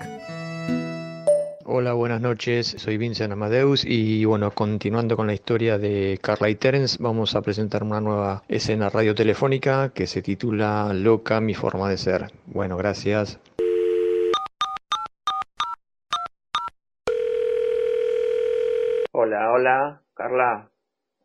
[1.63, 6.55] Hola, buenas noches, soy Vincent Amadeus y bueno, continuando con la historia de Carla y
[6.55, 11.97] Terence, vamos a presentar una nueva escena radiotelefónica que se titula Loca mi forma de
[11.97, 12.31] ser.
[12.47, 13.39] Bueno, gracias.
[19.13, 20.69] Hola, hola, Carla.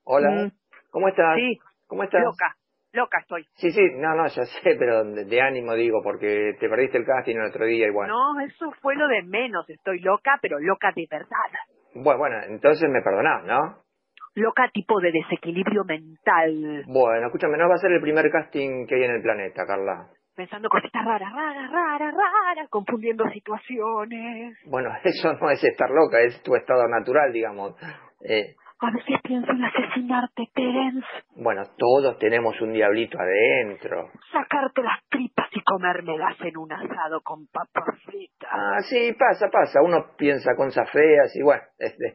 [0.05, 0.51] Hola, Mm.
[0.91, 1.37] ¿cómo estás?
[1.37, 2.23] Sí, ¿Cómo estás?
[2.23, 2.57] loca,
[2.97, 3.45] loca estoy.
[3.55, 7.37] Sí, sí, no, no, ya sé, pero de, ánimo digo, porque te perdiste el casting
[7.37, 8.35] el otro día bueno.
[8.35, 9.69] No, eso fue lo de menos.
[9.69, 11.53] Estoy loca, pero loca de verdad.
[11.95, 13.83] Bueno, bueno, entonces me perdonás, ¿no?
[14.35, 16.85] Loca tipo de desequilibrio mental.
[16.87, 20.09] Bueno, escúchame, no va a ser el primer casting que hay en el planeta, Carla.
[20.35, 24.59] Pensando cositas raras, raras, raras, raras, confundiendo situaciones.
[24.67, 27.75] Bueno, eso no es estar loca, es tu estado natural, digamos.
[28.21, 31.07] Eh, A veces pienso en asesinarte, Terence.
[31.37, 34.11] bueno, todos tenemos un diablito adentro.
[34.31, 38.51] Sacarte las tripas y comérmelas en un asado con papas fritas.
[38.53, 39.81] Ah, sí, pasa, pasa.
[39.83, 41.63] Uno piensa cosas feas y bueno.
[41.79, 42.13] Este...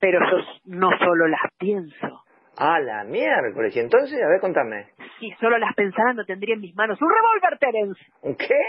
[0.00, 2.22] Pero yo no solo las pienso.
[2.58, 3.74] Ah, la miércoles.
[3.76, 4.88] Y entonces, a ver, contame.
[5.20, 8.00] Si solo las pensara no tendría en mis manos un revólver, Terence.
[8.22, 8.60] ¿Un qué?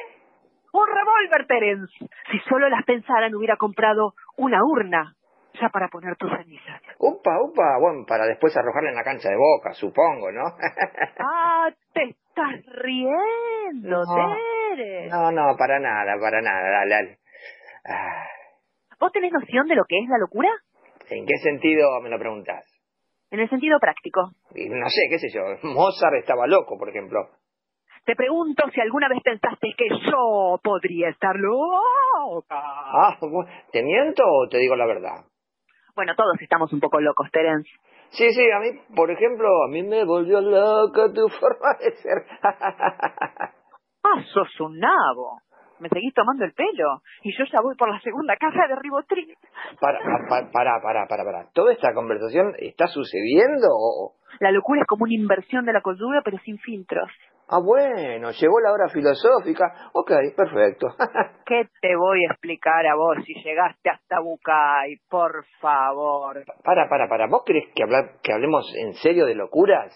[0.73, 1.91] Un revólver, Terence.
[2.31, 5.15] Si solo las pensara no hubiera comprado una urna
[5.59, 6.81] ya para poner tus cenizas.
[6.99, 7.77] Upa, upa.
[7.79, 10.43] Bueno, para después arrojarla en la cancha de boca, supongo, ¿no?
[11.19, 14.35] Ah, te estás riendo, No.
[15.09, 16.61] No, no, para nada, para nada.
[16.79, 17.17] Dale, dale.
[17.85, 18.25] Ah,
[18.99, 20.49] ¿Vos tenés noción de lo que es la locura?
[21.09, 22.65] ¿En qué sentido me lo preguntás?
[23.31, 24.31] En el sentido práctico.
[24.55, 25.41] Y No sé, qué sé yo.
[25.63, 27.29] Mozart estaba loco, por ejemplo.
[28.05, 32.55] Te pregunto si alguna vez pensaste que yo podría estar loca.
[32.55, 33.17] Ah,
[33.71, 35.25] ¿te miento o te digo la verdad?
[35.97, 37.67] Bueno, todos estamos un poco locos, Terence.
[38.09, 42.23] Sí, sí, a mí, por ejemplo, a mí me volvió loco tu forma de ser.
[44.03, 45.41] ah, sos un nabo.
[45.79, 49.33] Me seguís tomando el pelo y yo ya voy por la segunda caja de ribotril.
[49.79, 49.97] Para,
[50.29, 51.49] para, para, para, para, para.
[51.53, 54.13] ¿Toda esta conversación está sucediendo o...?
[54.39, 57.09] La locura es como una inversión de la cordura, pero sin filtros.
[57.49, 59.89] Ah, bueno, llegó la hora filosófica.
[59.93, 60.87] Ok, perfecto.
[61.45, 64.97] ¿Qué te voy a explicar a vos si llegaste hasta Bucay?
[65.09, 66.43] Por favor.
[66.63, 67.27] Para, para, para.
[67.27, 69.93] ¿Vos crees que, hablar, que hablemos en serio de locuras?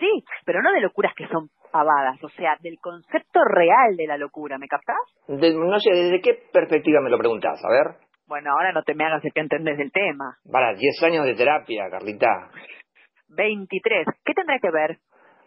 [0.00, 4.16] Sí, pero no de locuras que son pavadas, o sea, del concepto real de la
[4.16, 4.96] locura, ¿me captás?
[5.28, 7.62] De, no sé, ¿desde qué perspectiva me lo preguntás?
[7.64, 7.96] A ver.
[8.26, 10.36] Bueno, ahora no te me hagas el que entendés del tema.
[10.50, 12.50] Para, 10 años de terapia, Carlita.
[13.28, 14.06] 23.
[14.24, 14.98] ¿Qué tendrá que ver?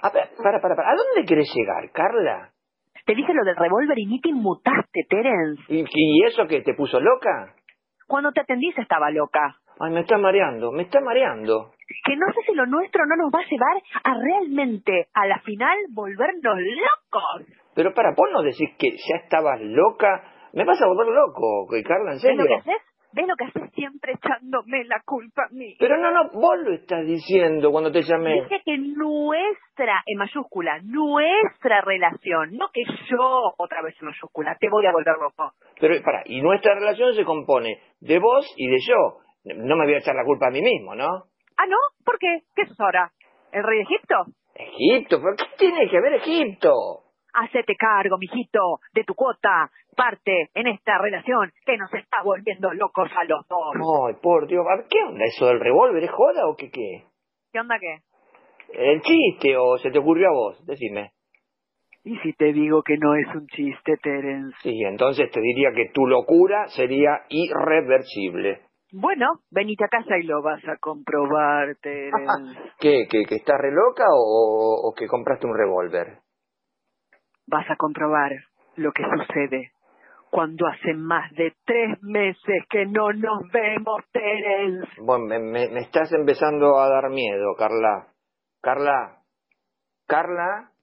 [0.01, 0.89] A ver, para, para, para.
[0.91, 2.51] ¿A dónde querés llegar, Carla?
[3.05, 5.61] Te dije lo del revólver y ni te inmutaste, Terence.
[5.69, 7.53] ¿Y, ¿Y eso que te puso loca?
[8.07, 9.57] Cuando te atendiste estaba loca.
[9.79, 11.71] Ay, me está mareando, me está mareando.
[12.05, 15.39] Que no sé si lo nuestro no nos va a llevar a realmente, a la
[15.41, 17.47] final, volvernos locos.
[17.75, 20.23] Pero para, vos no decís que ya estabas loca.
[20.53, 22.43] Me vas a volver loco, Carla, en serio.
[22.43, 22.94] ¿Ves lo que haces?
[23.15, 25.77] ¿Ves lo que haces siempre echándome la culpa a mí?
[25.79, 28.41] Pero no, no, vos lo estás diciendo cuando te llamé.
[28.41, 34.67] Dije que nuestra, en mayúscula, nuestra relación, no que yo, otra vez en mayúscula, te
[34.69, 35.53] voy a volver loco.
[35.79, 39.21] Pero, para, y nuestra relación se compone de vos y de yo.
[39.45, 41.07] No me voy a echar la culpa a mí mismo, ¿no?
[41.55, 41.77] Ah, ¿no?
[42.03, 42.41] ¿Por qué?
[42.53, 43.13] ¿Qué es ahora?
[43.53, 44.15] ¿El rey de Egipto?
[44.55, 45.21] ¿Egipto?
[45.21, 46.73] ¿Por qué tiene que ver Egipto?
[47.33, 53.09] Hacete cargo, mijito, de tu cuota, parte en esta relación que nos está volviendo locos
[53.17, 53.75] a los dos.
[54.07, 56.03] Ay, por Dios, ¿qué onda eso del revólver?
[56.03, 57.03] ¿Es joda o qué qué?
[57.51, 57.99] ¿Qué onda qué?
[58.73, 60.65] ¿El chiste o se te ocurrió a vos?
[60.65, 61.11] Decime.
[62.03, 64.55] ¿Y si te digo que no es un chiste, Terence?
[64.61, 68.61] Sí, entonces te diría que tu locura sería irreversible.
[68.91, 72.59] Bueno, venite a casa y lo vas a comprobar, Terence.
[72.79, 76.19] ¿Qué, que, que estás re loca o, o que compraste un revólver?
[77.47, 78.31] Vas a comprobar
[78.75, 79.71] lo que sucede
[80.35, 84.85] cuando hace más de tres meses que no nos vemos, Terence.
[85.01, 88.07] Bueno, me, me, me estás empezando a dar miedo, Carla.
[88.59, 89.23] Carla.
[90.05, 90.73] Carla.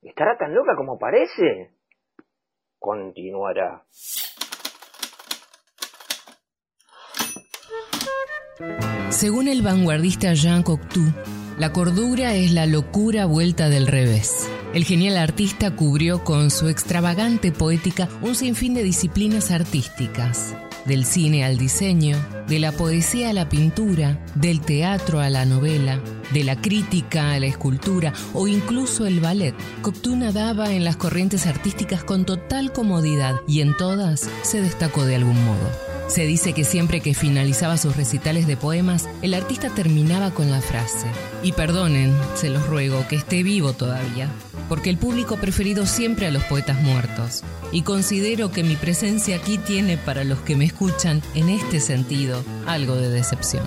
[0.00, 1.72] ¿Estará tan loca como parece?
[2.78, 3.82] Continuará.
[9.10, 11.04] Según el vanguardista Jean Cocteau,
[11.58, 14.50] la cordura es la locura vuelta del revés.
[14.74, 20.52] El genial artista cubrió con su extravagante poética un sinfín de disciplinas artísticas,
[20.84, 22.18] del cine al diseño,
[22.48, 26.00] de la poesía a la pintura, del teatro a la novela,
[26.32, 29.54] de la crítica a la escultura o incluso el ballet.
[29.80, 35.14] Cocteau nadaba en las corrientes artísticas con total comodidad y en todas se destacó de
[35.14, 35.94] algún modo.
[36.08, 40.60] Se dice que siempre que finalizaba sus recitales de poemas, el artista terminaba con la
[40.60, 41.06] frase,
[41.42, 44.28] y perdonen, se los ruego, que esté vivo todavía,
[44.68, 47.42] porque el público ha preferido siempre a los poetas muertos,
[47.72, 52.42] y considero que mi presencia aquí tiene para los que me escuchan, en este sentido,
[52.66, 53.64] algo de decepción.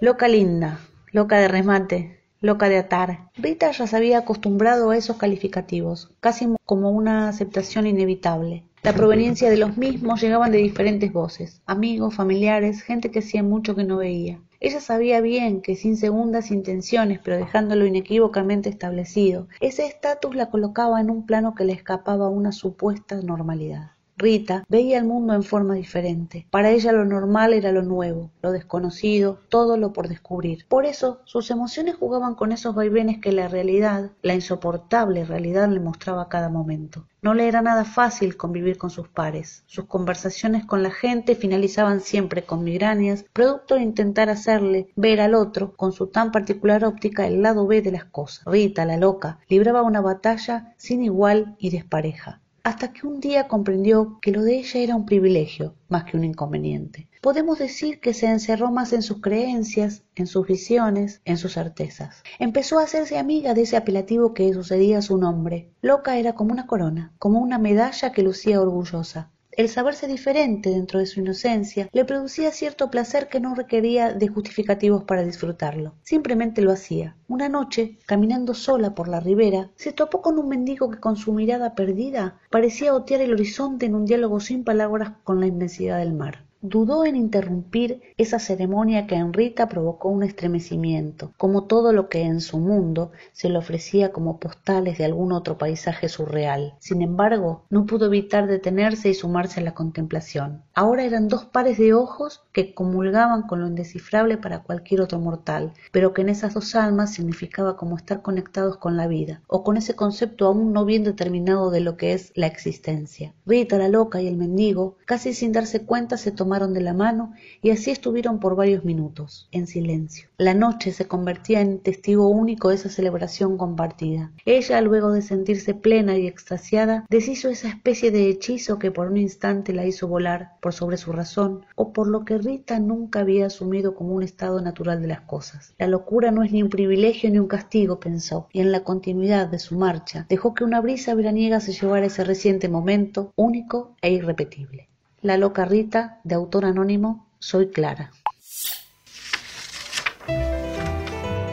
[0.00, 0.80] Loca linda,
[1.12, 3.30] loca de remate, loca de atar.
[3.36, 8.64] Rita ya se había acostumbrado a esos calificativos, casi como una aceptación inevitable.
[8.82, 13.76] La proveniencia de los mismos llegaban de diferentes voces, amigos, familiares, gente que hacía mucho
[13.76, 14.40] que no veía.
[14.60, 21.00] Ella sabía bien que sin segundas intenciones, pero dejándolo inequívocamente establecido, ese estatus la colocaba
[21.00, 23.92] en un plano que le escapaba a una supuesta normalidad.
[24.20, 26.46] Rita veía el mundo en forma diferente.
[26.50, 30.66] Para ella lo normal era lo nuevo, lo desconocido, todo lo por descubrir.
[30.68, 35.80] Por eso sus emociones jugaban con esos vaivenes que la realidad, la insoportable realidad le
[35.80, 37.06] mostraba a cada momento.
[37.22, 39.64] No le era nada fácil convivir con sus pares.
[39.64, 45.34] Sus conversaciones con la gente finalizaban siempre con migrañas, producto de intentar hacerle ver al
[45.34, 48.44] otro, con su tan particular óptica, el lado B de las cosas.
[48.44, 54.18] Rita, la loca, libraba una batalla sin igual y despareja hasta que un día comprendió
[54.20, 57.08] que lo de ella era un privilegio más que un inconveniente.
[57.20, 62.22] Podemos decir que se encerró más en sus creencias, en sus visiones, en sus certezas.
[62.38, 65.70] Empezó a hacerse amiga de ese apelativo que sucedía a su nombre.
[65.82, 69.30] Loca era como una corona, como una medalla que lucía orgullosa.
[69.60, 74.26] El saberse diferente dentro de su inocencia le producía cierto placer que no requería de
[74.26, 75.92] justificativos para disfrutarlo.
[76.02, 77.14] Simplemente lo hacía.
[77.28, 81.34] Una noche, caminando sola por la ribera, se topó con un mendigo que con su
[81.34, 86.14] mirada perdida parecía otear el horizonte en un diálogo sin palabras con la inmensidad del
[86.14, 86.46] mar.
[86.62, 92.22] Dudó en interrumpir esa ceremonia que en Rita provocó un estremecimiento, como todo lo que
[92.22, 96.74] en su mundo se le ofrecía como postales de algún otro paisaje surreal.
[96.78, 100.62] Sin embargo, no pudo evitar detenerse y sumarse a la contemplación.
[100.74, 105.72] Ahora eran dos pares de ojos que comulgaban con lo indescifrable para cualquier otro mortal,
[105.92, 109.76] pero que en esas dos almas significaba como estar conectados con la vida, o con
[109.76, 113.34] ese concepto aún no bien determinado de lo que es la existencia.
[113.46, 117.32] Rita, la loca y el mendigo, casi sin darse cuenta, se de la mano
[117.62, 120.28] y así estuvieron por varios minutos, en silencio.
[120.36, 124.32] La noche se convertía en testigo único de esa celebración compartida.
[124.44, 129.16] Ella, luego de sentirse plena y extasiada, deshizo esa especie de hechizo que por un
[129.16, 133.46] instante la hizo volar por sobre su razón, o por lo que Rita nunca había
[133.46, 135.74] asumido como un estado natural de las cosas.
[135.78, 139.46] La locura no es ni un privilegio ni un castigo, pensó, y en la continuidad
[139.46, 144.10] de su marcha dejó que una brisa veraniega se llevara ese reciente momento único e
[144.12, 144.89] irrepetible.
[145.22, 148.10] La loca Rita, de autor anónimo, Soy Clara.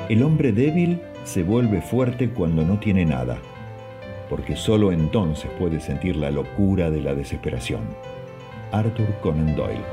[0.08, 3.38] El hombre débil se vuelve fuerte cuando no tiene nada,
[4.30, 7.82] porque sólo entonces puede sentir la locura de la desesperación.
[8.72, 9.84] Arthur Conan Doyle.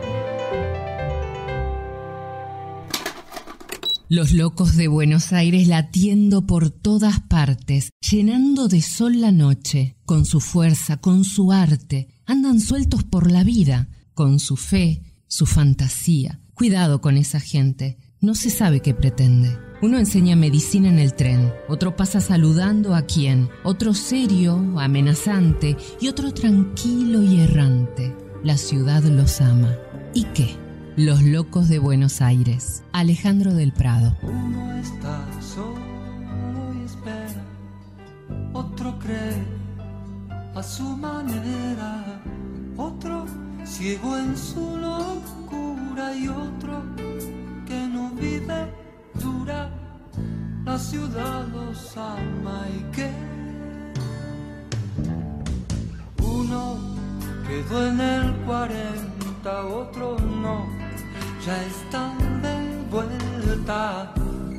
[4.08, 10.26] Los locos de Buenos Aires latiendo por todas partes, llenando de sol la noche, con
[10.26, 16.40] su fuerza, con su arte, andan sueltos por la vida, con su fe, su fantasía.
[16.54, 19.58] Cuidado con esa gente, no se sabe qué pretende.
[19.82, 26.08] Uno enseña medicina en el tren, otro pasa saludando a quien, otro serio, amenazante y
[26.08, 28.16] otro tranquilo y errante.
[28.42, 29.76] La ciudad los ama.
[30.14, 30.56] ¿Y qué?
[30.96, 32.84] Los locos de Buenos Aires.
[32.92, 34.16] Alejandro del Prado.
[34.22, 37.44] Uno está solo y espera,
[38.52, 39.63] otro cree
[40.54, 42.20] a su manera,
[42.76, 43.26] otro
[43.64, 46.82] ciego en su locura y otro
[47.66, 48.72] que no vive
[49.14, 49.68] dura.
[50.64, 53.10] La ciudad los ama y que
[56.22, 56.78] uno
[57.46, 60.66] quedó en el 40, otro no
[61.44, 62.56] ya están de
[62.90, 64.12] vuelta.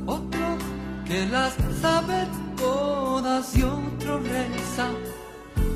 [0.06, 0.56] Otro
[1.04, 2.26] que las sabe
[2.56, 4.88] todas y otro reza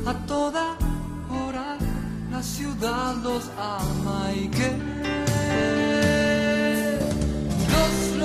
[0.07, 0.77] a toda
[1.31, 1.77] hora.
[2.31, 4.71] La ciudad los ama y que
[7.73, 8.19] los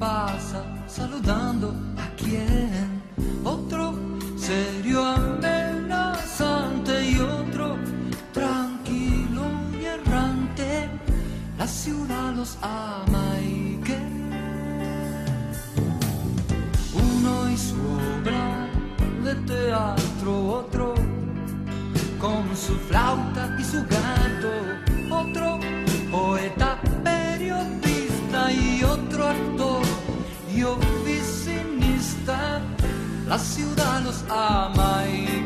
[0.00, 3.02] pasa saludando a quien,
[3.44, 3.94] otro
[4.34, 7.76] serio amenazante y otro
[8.32, 9.42] tranquilo
[9.78, 10.88] y errante.
[11.58, 13.98] La ciudad los ama y que
[16.94, 18.66] uno y su obra
[19.22, 20.94] de teatro, otro
[22.18, 24.52] con su flauta y su gato,
[33.30, 35.39] La ciudad los ama y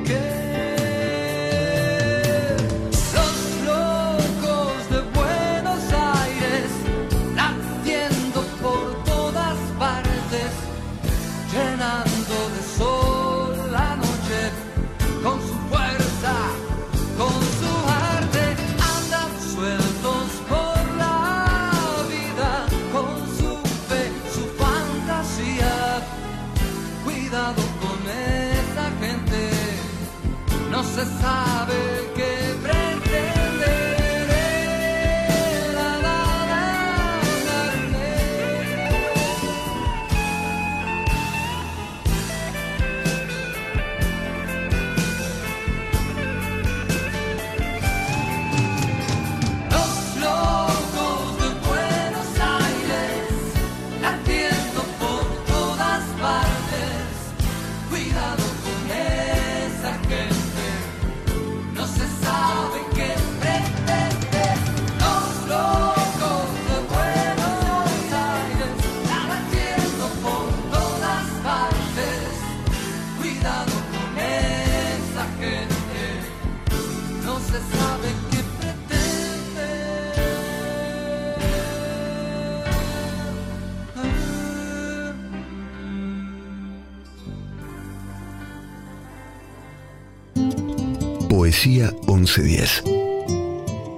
[91.64, 92.84] Poesía 1110.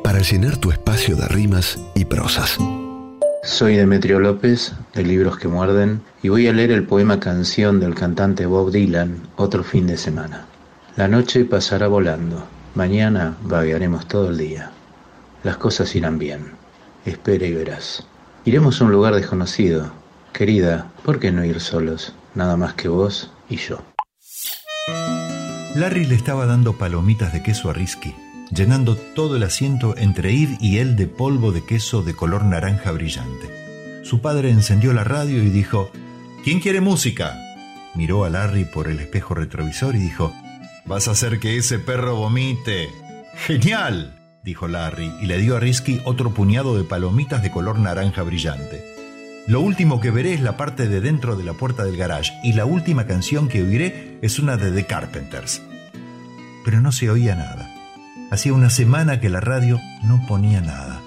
[0.05, 2.59] Para llenar tu espacio de rimas y prosas.
[3.43, 7.97] Soy Demetrio López, de Libros que Muerden, y voy a leer el poema Canción del
[7.97, 10.47] cantante Bob Dylan, otro fin de semana.
[10.95, 12.47] La noche pasará volando,
[12.77, 14.71] mañana vaguearemos todo el día.
[15.43, 16.53] Las cosas irán bien,
[17.05, 18.07] espera y verás.
[18.45, 19.91] Iremos a un lugar desconocido.
[20.33, 22.15] Querida, ¿por qué no ir solos?
[22.37, 23.81] Nada más que vos y yo.
[25.77, 28.15] Larry le estaba dando palomitas de queso a Risky,
[28.51, 32.93] llenando todo el asiento entre Eve y él de polvo de queso de color naranja
[32.93, 34.03] brillante.
[34.03, 35.91] Su padre encendió la radio y dijo,
[36.43, 37.37] ¿Quién quiere música?
[37.95, 40.33] Miró a Larry por el espejo retrovisor y dijo,
[40.87, 42.89] Vas a hacer que ese perro vomite.
[43.35, 44.19] ¡Genial!
[44.43, 48.96] dijo Larry y le dio a Risky otro puñado de palomitas de color naranja brillante.
[49.47, 52.55] Lo último que veré es la parte de dentro de la puerta del garage y
[52.55, 55.63] la última canción que oiré es una de The Carpenters.
[56.65, 57.73] Pero no se oía nada.
[58.33, 61.01] Hacía una semana que la radio no ponía nada.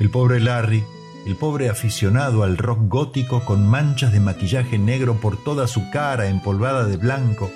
[0.00, 0.82] El pobre Larry,
[1.26, 6.28] el pobre aficionado al rock gótico con manchas de maquillaje negro por toda su cara
[6.28, 7.50] empolvada de blanco,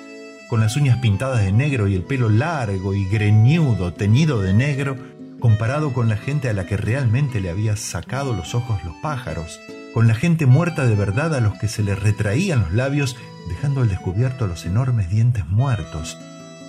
[0.51, 4.97] con las uñas pintadas de negro y el pelo largo y greñudo teñido de negro,
[5.39, 9.59] comparado con la gente a la que realmente le había sacado los ojos los pájaros,
[9.93, 13.15] con la gente muerta de verdad a los que se les retraían los labios
[13.49, 16.17] dejando al descubierto los enormes dientes muertos.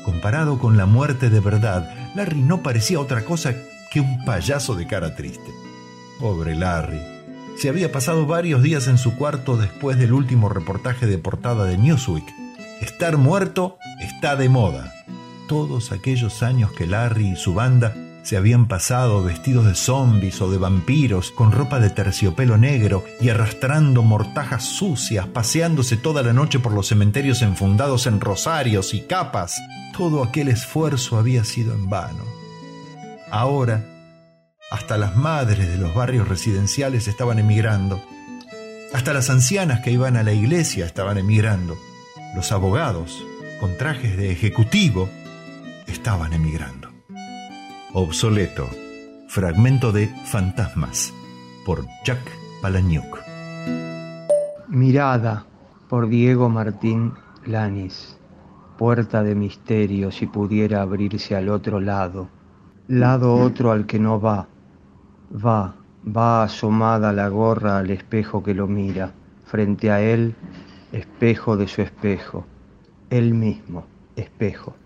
[0.05, 3.55] Comparado con la muerte de verdad, Larry no parecía otra cosa
[3.91, 5.51] que un payaso de cara triste.
[6.19, 7.01] Pobre Larry.
[7.57, 11.77] Se había pasado varios días en su cuarto después del último reportaje de portada de
[11.77, 12.25] Newsweek.
[12.81, 14.95] Estar muerto está de moda.
[15.49, 17.95] Todos aquellos años que Larry y su banda
[18.29, 23.31] se habían pasado vestidos de zombies o de vampiros, con ropa de terciopelo negro y
[23.31, 29.59] arrastrando mortajas sucias, paseándose toda la noche por los cementerios enfundados en rosarios y capas.
[29.97, 32.23] Todo aquel esfuerzo había sido en vano.
[33.31, 33.83] Ahora,
[34.71, 38.05] hasta las madres de los barrios residenciales estaban emigrando.
[38.93, 41.79] Hasta las ancianas que iban a la iglesia estaban emigrando.
[42.35, 43.25] Los abogados,
[43.59, 45.09] con trajes de ejecutivo,
[45.87, 46.78] estaban emigrando.
[47.95, 48.69] Obsoleto.
[49.29, 51.11] Fragmento de Fantasmas.
[51.65, 52.21] Por Jack
[52.61, 53.19] Palahniuk.
[54.69, 55.47] Mirada.
[55.89, 57.15] Por Diego Martín
[57.47, 58.19] Lanis.
[58.77, 62.29] Puerta de misterio si pudiera abrirse al otro lado.
[62.89, 64.49] Lado otro al que no va.
[65.33, 65.75] Va,
[66.07, 69.15] va asomada la gorra al espejo que lo mira.
[69.47, 70.35] Frente a él,
[70.93, 72.45] espejo de su espejo.
[73.09, 74.77] Él mismo, espejo.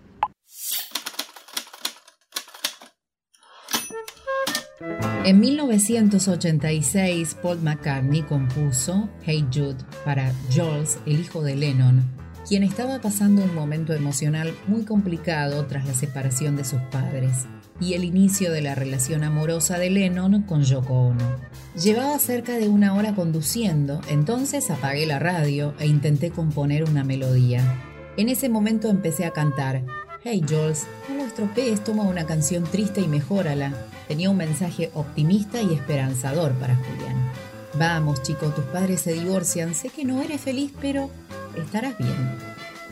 [5.23, 12.03] En 1986, Paul McCartney compuso Hey Jude para Jules, el hijo de Lennon,
[12.47, 17.45] quien estaba pasando un momento emocional muy complicado tras la separación de sus padres
[17.79, 21.35] y el inicio de la relación amorosa de Lennon con Yoko Ono.
[21.75, 27.61] Llevaba cerca de una hora conduciendo, entonces apagué la radio e intenté componer una melodía.
[28.17, 29.83] En ese momento empecé a cantar
[30.25, 33.73] Hey Jules, no estropees, toma una canción triste y mejórala.
[34.07, 37.29] Tenía un mensaje optimista y esperanzador para Julián.
[37.73, 39.75] Vamos, chico, tus padres se divorcian.
[39.75, 41.09] Sé que no eres feliz, pero
[41.57, 42.37] estarás bien.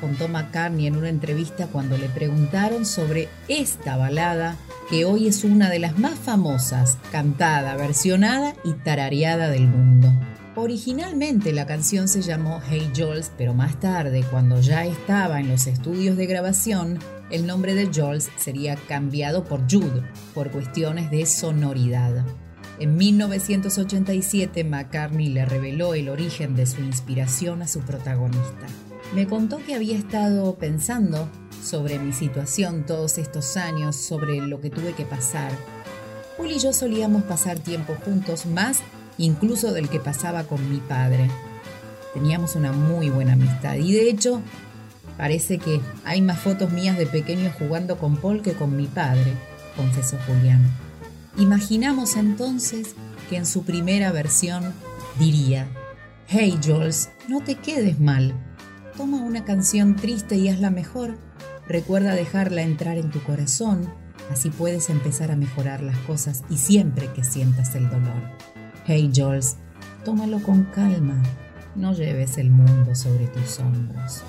[0.02, 4.58] Contó McCartney en una entrevista cuando le preguntaron sobre esta balada,
[4.90, 10.12] que hoy es una de las más famosas, cantada, versionada y tarareada del mundo.
[10.58, 15.66] Originalmente la canción se llamó Hey Jules, pero más tarde, cuando ya estaba en los
[15.66, 17.00] estudios de grabación,
[17.32, 20.04] el nombre de Jules sería cambiado por Jude,
[20.34, 22.26] por cuestiones de sonoridad.
[22.80, 28.68] En 1987, McCartney le reveló el origen de su inspiración a su protagonista.
[29.16, 31.30] Me contó que había estado pensando
[31.64, 35.52] sobre mi situación todos estos años, sobre lo que tuve que pasar.
[36.38, 38.80] Juli y yo solíamos pasar tiempo juntos, más
[39.18, 41.30] incluso del que pasaba con mi padre.
[42.14, 44.42] Teníamos una muy buena amistad y de hecho
[45.18, 49.34] parece que hay más fotos mías de pequeño jugando con Paul que con mi padre,
[49.76, 50.62] confesó Julián.
[51.38, 52.96] Imaginamos entonces
[53.30, 54.74] que en su primera versión
[55.18, 55.68] diría,
[56.28, 58.34] Hey Jules, no te quedes mal.
[58.98, 61.18] Toma una canción triste y hazla mejor.
[61.68, 63.90] Recuerda dejarla entrar en tu corazón,
[64.32, 68.22] así puedes empezar a mejorar las cosas y siempre que sientas el dolor.
[68.86, 69.58] Hey Jules,
[70.04, 71.22] tómalo con calma.
[71.76, 74.24] No lleves el mundo sobre tus hombros.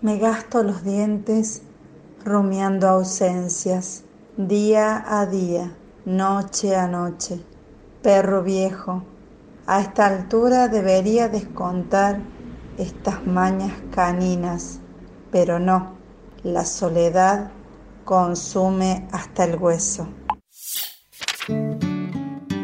[0.00, 1.62] Me gasto los dientes
[2.24, 4.04] rumiando ausencias,
[4.36, 7.40] día a día, noche a noche.
[8.00, 9.02] Perro viejo,
[9.66, 12.20] a esta altura debería descontar
[12.78, 14.80] estas mañas caninas,
[15.32, 15.96] pero no,
[16.44, 17.50] la soledad
[18.04, 20.08] consume hasta el hueso.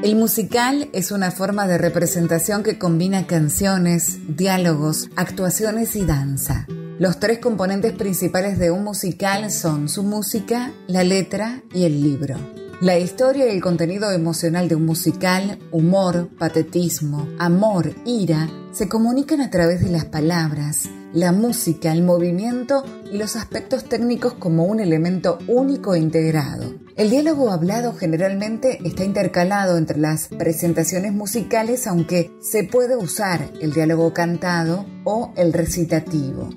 [0.02, 6.66] El musical es una forma de representación que combina canciones, diálogos, actuaciones y danza.
[6.98, 12.36] Los tres componentes principales de un musical son su música, la letra y el libro.
[12.80, 19.40] La historia y el contenido emocional de un musical, humor, patetismo, amor, ira, se comunican
[19.40, 24.80] a través de las palabras, la música, el movimiento y los aspectos técnicos como un
[24.80, 26.74] elemento único e integrado.
[26.94, 33.72] El diálogo hablado generalmente está intercalado entre las presentaciones musicales, aunque se puede usar el
[33.72, 36.50] diálogo cantado o el recitativo.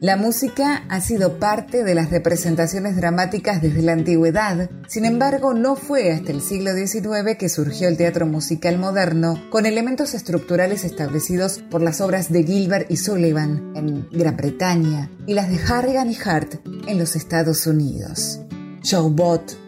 [0.00, 5.74] La música ha sido parte de las representaciones dramáticas desde la antigüedad, sin embargo no
[5.74, 11.60] fue hasta el siglo XIX que surgió el teatro musical moderno con elementos estructurales establecidos
[11.70, 16.16] por las obras de Gilbert y Sullivan en Gran Bretaña y las de Harrigan y
[16.22, 18.40] Hart en los Estados Unidos.
[18.82, 19.58] Showbot,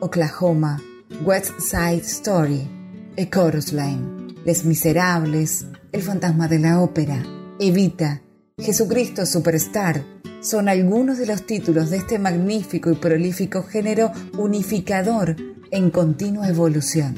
[0.00, 0.82] Oklahoma,
[1.24, 2.68] West Side Story,
[3.16, 7.24] A Chorus Line, Les Miserables, El Fantasma de la Ópera,
[7.58, 8.22] Evita,
[8.60, 10.02] Jesucristo Superstar
[10.40, 15.36] son algunos de los títulos de este magnífico y prolífico género unificador
[15.70, 17.14] en continua evolución.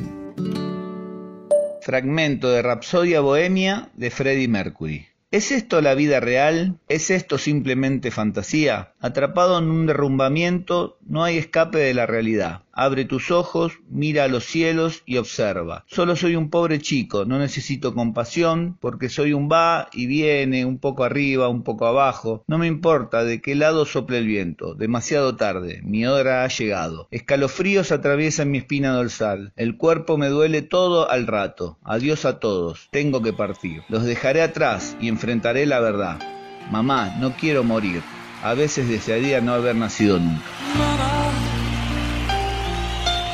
[1.81, 5.07] Fragmento de Rapsodia Bohemia de Freddie Mercury.
[5.31, 6.79] ¿Es esto la vida real?
[6.89, 8.93] ¿Es esto simplemente fantasía?
[9.01, 12.65] Atrapado en un derrumbamiento, no hay escape de la realidad.
[12.73, 15.85] Abre tus ojos, mira a los cielos y observa.
[15.87, 20.79] Solo soy un pobre chico, no necesito compasión, porque soy un va y viene, un
[20.79, 22.45] poco arriba, un poco abajo.
[22.47, 24.75] No me importa de qué lado sople el viento.
[24.75, 27.09] Demasiado tarde, mi hora ha llegado.
[27.11, 29.53] Escalofríos atraviesan mi espina dorsal.
[29.57, 31.79] El cuerpo me duele todo al rato.
[31.85, 32.89] Adiós a todos.
[32.91, 33.83] Tengo que partir.
[33.89, 36.19] Los dejaré atrás y enfrentaré la verdad.
[36.71, 38.03] Mamá, no quiero morir.
[38.43, 41.20] A veces desearía no haber nacido nunca.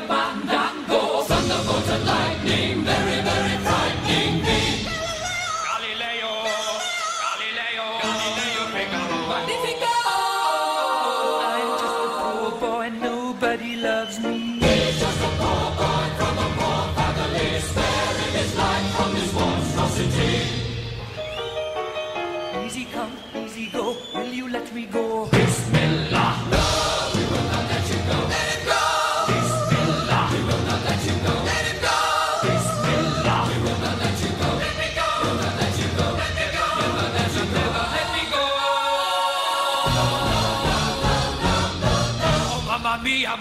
[0.00, 0.43] papá.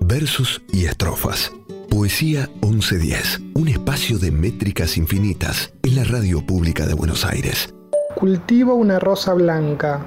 [0.00, 1.52] versos y estrofas.
[1.88, 7.72] Poesía 1110, un espacio de métricas infinitas en la radio pública de Buenos Aires.
[8.16, 10.00] Cultivo una rosa blanca,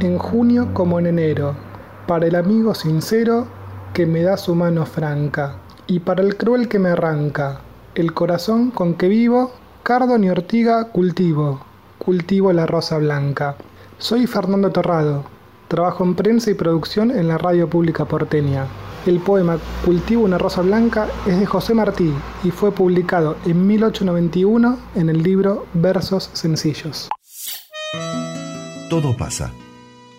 [0.00, 1.54] en junio como en enero,
[2.06, 3.46] para el amigo sincero
[3.92, 7.60] que me da su mano franca, y para el cruel que me arranca,
[7.94, 11.60] el corazón con que vivo, cardo ni ortiga cultivo,
[11.98, 13.56] cultivo la rosa blanca.
[13.98, 15.24] Soy Fernando Torrado,
[15.68, 18.66] trabajo en prensa y producción en la radio pública porteña.
[19.06, 24.78] El poema Cultivo una rosa blanca es de José Martí y fue publicado en 1891
[24.96, 27.08] en el libro Versos Sencillos.
[28.90, 29.52] Todo pasa.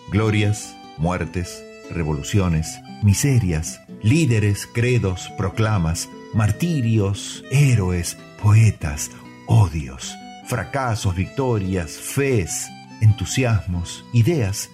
[0.09, 1.61] Glorias, muertes,
[1.91, 9.11] revoluciones, miserias, líderes, credos, proclamas, martirios, héroes, poetas,
[9.47, 10.15] odios,
[10.47, 12.69] fracasos, victorias, fes,
[13.01, 14.69] entusiasmos, ideas,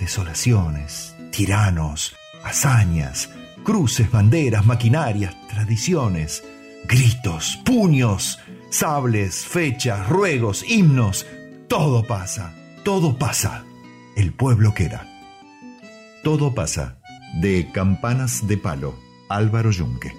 [0.00, 3.28] desolaciones, tiranos, hazañas,
[3.66, 6.44] cruces, banderas, maquinarias, tradiciones,
[6.84, 8.38] gritos, puños,
[8.70, 11.26] sables, fechas, ruegos, himnos,
[11.66, 12.54] todo pasa,
[12.84, 13.64] todo pasa.
[14.14, 15.04] El pueblo queda.
[16.22, 17.00] Todo pasa.
[17.40, 18.94] De Campanas de Palo,
[19.28, 20.12] Álvaro Yunque.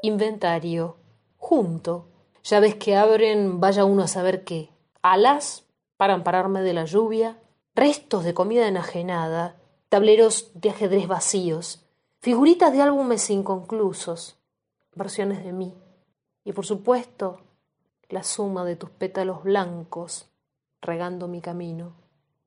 [0.00, 0.96] Inventario.
[1.36, 2.08] Junto.
[2.42, 4.70] Llaves que abren, vaya uno a saber qué.
[5.02, 5.66] Alas
[5.98, 7.36] para ampararme de la lluvia.
[7.74, 9.56] Restos de comida enajenada.
[9.94, 11.86] Tableros de ajedrez vacíos.
[12.20, 14.36] Figuritas de álbumes inconclusos.
[14.96, 15.72] Versiones de mí.
[16.42, 17.38] Y por supuesto,
[18.08, 20.26] la suma de tus pétalos blancos
[20.82, 21.94] regando mi camino.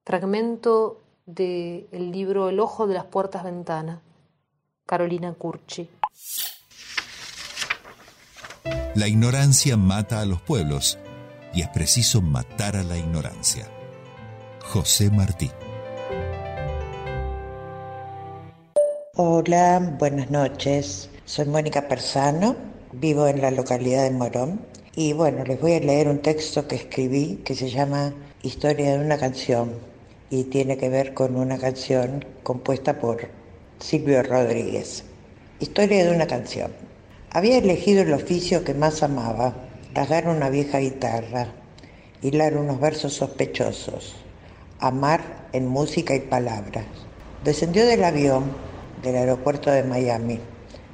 [0.03, 4.01] Fragmento de el libro El ojo de las puertas ventana.
[4.85, 5.89] Carolina Curchi.
[8.93, 10.99] La ignorancia mata a los pueblos
[11.53, 13.69] y es preciso matar a la ignorancia.
[14.65, 15.49] José Martí.
[19.19, 21.09] Hola, buenas noches.
[21.25, 22.55] Soy Mónica Persano,
[22.91, 24.61] vivo en la localidad de Morón
[24.95, 28.13] y bueno, les voy a leer un texto que escribí que se llama
[28.43, 29.71] Historia de una canción
[30.29, 33.27] y tiene que ver con una canción compuesta por
[33.79, 35.03] Silvio Rodríguez.
[35.59, 36.71] Historia de una canción.
[37.31, 39.55] Había elegido el oficio que más amaba,
[39.95, 41.47] rasgar una vieja guitarra,
[42.21, 44.15] hilar unos versos sospechosos,
[44.77, 46.85] amar en música y palabras.
[47.43, 48.66] Descendió del avión
[49.01, 50.39] del aeropuerto de Miami.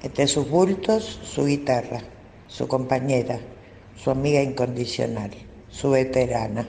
[0.02, 2.02] Entre sus bultos, su guitarra,
[2.48, 3.40] su compañera,
[3.96, 5.32] su amiga incondicional,
[5.70, 6.68] su veterana.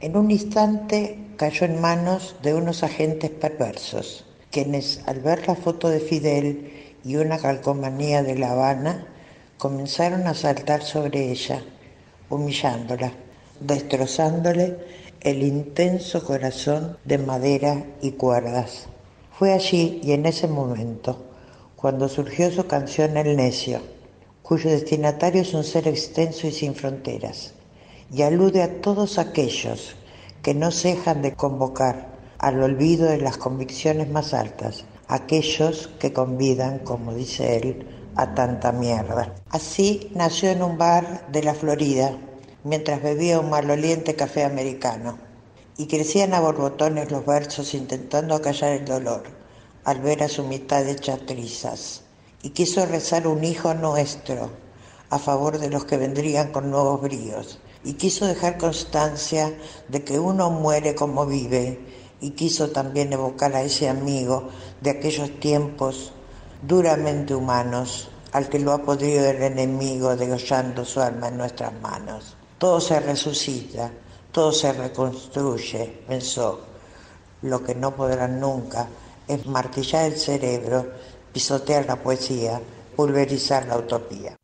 [0.00, 5.88] En un instante cayó en manos de unos agentes perversos, quienes al ver la foto
[5.88, 6.72] de Fidel
[7.04, 9.06] y una calcomanía de La Habana,
[9.58, 11.62] comenzaron a saltar sobre ella,
[12.28, 13.12] humillándola,
[13.60, 14.76] destrozándole
[15.20, 18.88] el intenso corazón de madera y cuerdas.
[19.38, 21.26] Fue allí y en ese momento
[21.76, 23.80] cuando surgió su canción El necio,
[24.42, 27.52] cuyo destinatario es un ser extenso y sin fronteras,
[28.10, 29.94] y alude a todos aquellos
[30.40, 36.78] que no cejan de convocar al olvido de las convicciones más altas, aquellos que convidan,
[36.78, 39.34] como dice él, a tanta mierda.
[39.50, 42.16] Así nació en un bar de la Florida,
[42.64, 45.25] mientras bebía un maloliente café americano,
[45.78, 49.24] y crecían a borbotones los versos intentando acallar el dolor
[49.84, 52.02] al ver a su mitad hecha trizas,
[52.42, 54.50] y quiso rezar un hijo nuestro
[55.10, 59.56] a favor de los que vendrían con nuevos bríos, y quiso dejar constancia
[59.86, 61.78] de que uno muere como vive,
[62.20, 64.48] y quiso también evocar a ese amigo
[64.80, 66.12] de aquellos tiempos
[66.62, 72.36] duramente humanos, al que lo ha podrido el enemigo degollando su alma en nuestras manos.
[72.58, 73.92] Todo se resucita,
[74.36, 76.60] todo se reconstruye, pensó.
[77.40, 78.86] Lo que no podrán nunca
[79.26, 80.92] es martillar el cerebro,
[81.32, 82.60] pisotear la poesía,
[82.94, 84.36] pulverizar la utopía.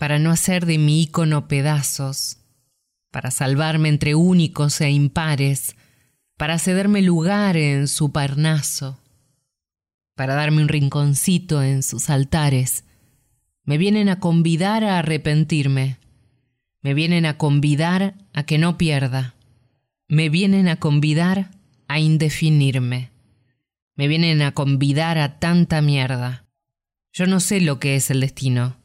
[0.00, 2.38] Para no hacer de mi ícono pedazos,
[3.10, 5.76] para salvarme entre únicos e impares,
[6.38, 8.98] para cederme lugar en su parnaso,
[10.14, 12.84] para darme un rinconcito en sus altares,
[13.64, 15.98] me vienen a convidar a arrepentirme,
[16.82, 19.34] me vienen a convidar a que no pierda,
[20.08, 21.50] me vienen a convidar
[21.88, 23.10] a indefinirme,
[23.94, 26.44] me vienen a convidar a tanta mierda.
[27.12, 28.76] Yo no sé lo que es el destino.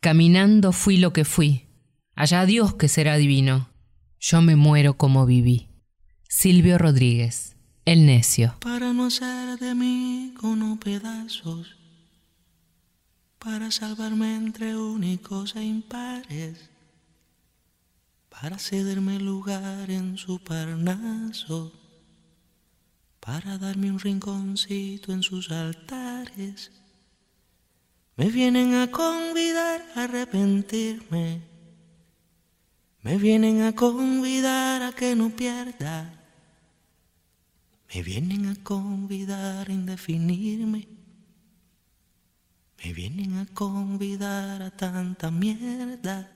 [0.00, 1.66] Caminando fui lo que fui,
[2.14, 3.70] allá Dios que será divino.
[4.18, 5.68] Yo me muero como viví.
[6.28, 8.56] Silvio Rodríguez, El Necio.
[8.60, 11.76] Para no hacer de mí con pedazos,
[13.38, 16.70] para salvarme entre únicos e impares,
[18.40, 21.72] para cederme lugar en su parnaso,
[23.20, 26.72] para darme un rinconcito en sus altares.
[28.16, 31.42] Me vienen a convidar a arrepentirme,
[33.02, 36.16] me vienen a convidar a que no pierda
[37.94, 40.88] me vienen a convidar a indefinirme.
[42.82, 46.35] Me vienen a convidar a tanta mierda.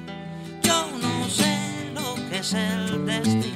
[2.41, 3.50] Es el destino.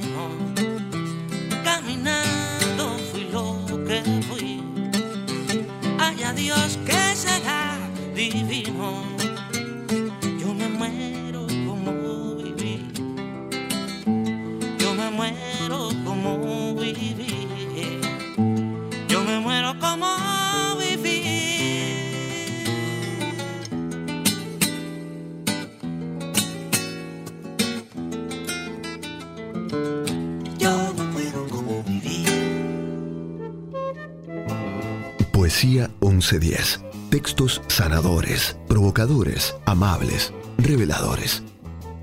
[36.31, 36.81] 1110.
[37.11, 41.43] Textos sanadores, provocadores, amables, reveladores.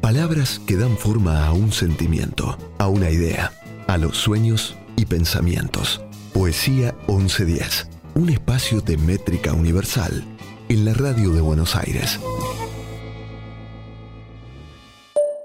[0.01, 3.53] Palabras que dan forma a un sentimiento, a una idea,
[3.89, 6.03] a los sueños y pensamientos.
[6.33, 7.89] Poesía 1110.
[8.15, 10.25] Un espacio de métrica universal
[10.69, 12.21] en la radio de Buenos Aires.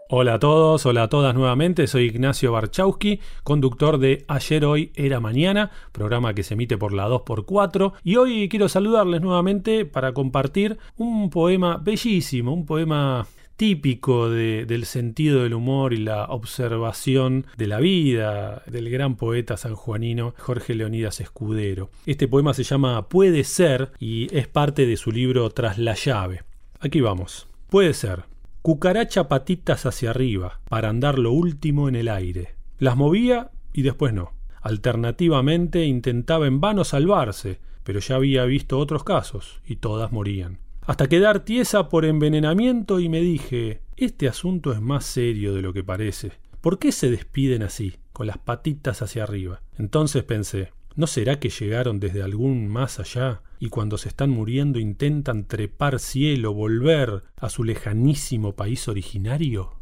[0.09, 5.19] Hola a todos, hola a todas nuevamente, soy Ignacio Barchowski, conductor de Ayer Hoy Era
[5.19, 10.77] Mañana, programa que se emite por la 2x4 y hoy quiero saludarles nuevamente para compartir
[10.95, 13.27] un poema bellísimo, un poema
[13.57, 19.57] típico de- del sentido del humor y la observación de la vida del gran poeta
[19.57, 21.89] sanjuanino Jorge Leonidas Escudero.
[22.05, 26.43] Este poema se llama Puede ser y es parte de su libro Tras la llave.
[26.79, 27.47] Aquí vamos.
[27.69, 28.23] Puede ser.
[28.68, 32.56] Cucaracha patitas hacia arriba, para andar lo último en el aire.
[32.80, 34.34] Las movía y después no.
[34.61, 40.60] Alternativamente intentaba en vano salvarse, pero ya había visto otros casos, y todas morían.
[40.81, 45.72] Hasta quedar tiesa por envenenamiento y me dije, este asunto es más serio de lo
[45.72, 46.34] que parece.
[46.60, 49.61] ¿Por qué se despiden así, con las patitas hacia arriba?
[49.77, 54.79] Entonces pensé, ¿no será que llegaron desde algún más allá y cuando se están muriendo
[54.79, 59.79] intentan trepar cielo, volver a su lejanísimo país originario?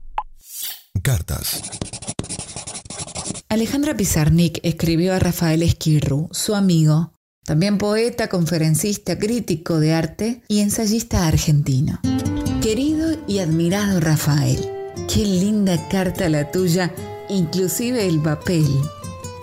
[1.02, 1.62] Cartas.
[3.48, 7.14] Alejandra Pizarnik escribió a Rafael Esquirru, su amigo,
[7.46, 12.00] también poeta, conferencista, crítico de arte y ensayista argentino.
[12.62, 14.60] Querido y admirado Rafael,
[15.08, 16.94] qué linda carta la tuya,
[17.30, 18.68] inclusive el papel.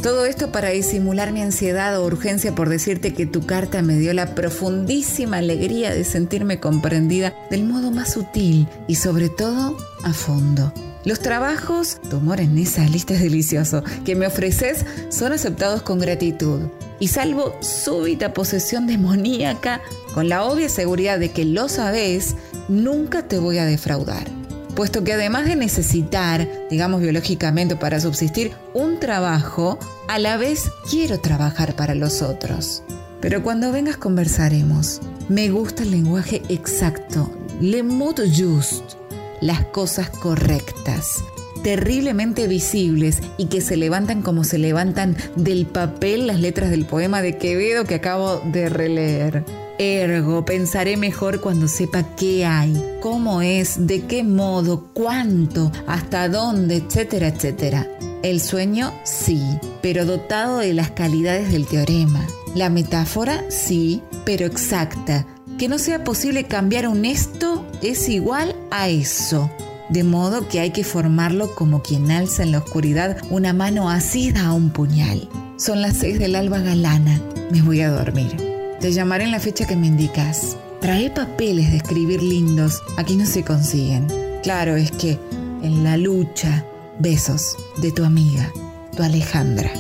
[0.03, 4.13] Todo esto para disimular mi ansiedad o urgencia por decirte que tu carta me dio
[4.13, 10.73] la profundísima alegría de sentirme comprendida del modo más sutil y sobre todo a fondo.
[11.05, 16.01] Los trabajos, tu humor en esa lista es delicioso, que me ofreces son aceptados con
[16.01, 16.63] gratitud.
[16.99, 19.83] Y salvo súbita posesión demoníaca,
[20.15, 22.35] con la obvia seguridad de que lo sabes,
[22.69, 24.42] nunca te voy a defraudar.
[24.75, 29.79] Puesto que además de necesitar, digamos biológicamente para subsistir, un trabajo,
[30.09, 32.83] a la vez quiero trabajar para los otros.
[33.21, 35.01] Pero cuando vengas conversaremos.
[35.29, 37.31] Me gusta el lenguaje exacto,
[37.61, 38.97] le mot juste,
[39.41, 41.23] las cosas correctas,
[41.63, 47.23] terriblemente visibles y que se levantan como se levantan del papel las letras del poema
[47.23, 49.45] de Quevedo que acabo de releer.
[49.79, 56.77] Ergo, pensaré mejor cuando sepa qué hay, cómo es, de qué modo, cuánto, hasta dónde,
[56.77, 57.89] etcétera, etcétera.
[58.23, 59.43] El sueño, sí,
[59.81, 62.25] pero dotado de las calidades del teorema.
[62.55, 65.27] La metáfora, sí, pero exacta.
[65.59, 69.51] Que no sea posible cambiar un esto es igual a eso.
[69.89, 74.47] De modo que hay que formarlo como quien alza en la oscuridad una mano asida
[74.47, 75.29] a un puñal.
[75.57, 77.21] Son las seis del alba galana.
[77.51, 78.52] Me voy a dormir.
[78.83, 80.59] Te llamaré en la fecha que me indicas.
[80.81, 82.83] Trae papeles de escribir lindos.
[82.97, 84.09] Aquí no se consiguen.
[84.43, 85.21] Claro, es que
[85.63, 86.67] en la lucha.
[86.99, 88.53] Besos de tu amiga,
[88.97, 89.71] tu Alejandra.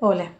[0.00, 0.32] Hola,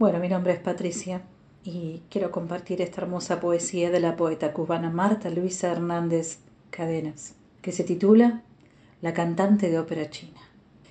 [0.00, 1.22] bueno, mi nombre es Patricia
[1.62, 6.38] y quiero compartir esta hermosa poesía de la poeta cubana Marta Luisa Hernández
[6.70, 8.42] Cadenas, que se titula
[9.02, 10.40] La cantante de ópera china.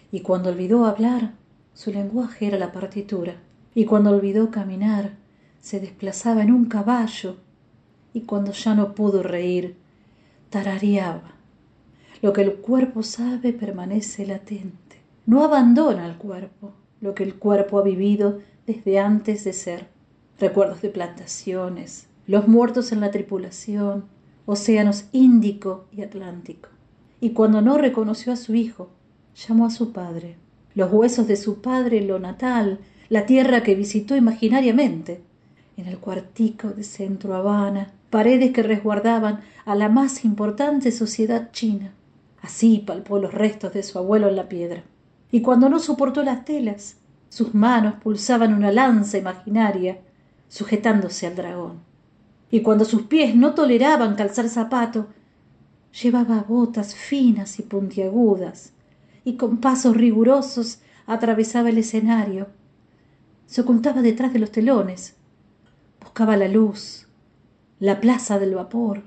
[0.09, 1.33] Y cuando olvidó hablar,
[1.73, 3.35] su lenguaje era la partitura,
[3.73, 5.11] y cuando olvidó caminar,
[5.60, 7.38] se desplazaba en un caballo,
[8.14, 9.77] y cuando ya no pudo reír,
[10.49, 11.35] tarareaba.
[12.22, 17.80] Lo que el cuerpo sabe permanece latente, no abandona al cuerpo lo que el cuerpo
[17.80, 19.88] ha vivido desde antes de ser.
[20.39, 24.06] Recuerdos de plantaciones, los muertos en la tripulación,
[24.45, 26.69] océanos Índico y Atlántico.
[27.19, 28.89] Y cuando no reconoció a su hijo,
[29.35, 30.38] llamó a su padre,
[30.73, 32.80] los huesos de su padre, lo natal,
[33.11, 35.21] la tierra que visitó imaginariamente,
[35.75, 41.91] en el cuartico de Centro Habana, paredes que resguardaban a la más importante sociedad china.
[42.41, 44.83] Así palpó los restos de su abuelo en la piedra.
[45.29, 49.99] Y cuando no soportó las telas, sus manos pulsaban una lanza imaginaria,
[50.47, 51.81] sujetándose al dragón.
[52.49, 55.07] Y cuando sus pies no toleraban calzar zapato,
[56.01, 58.71] llevaba botas finas y puntiagudas,
[59.25, 62.47] y con pasos rigurosos atravesaba el escenario.
[63.51, 65.17] Se ocultaba detrás de los telones,
[65.99, 67.07] buscaba la luz,
[67.81, 69.03] la plaza del vapor,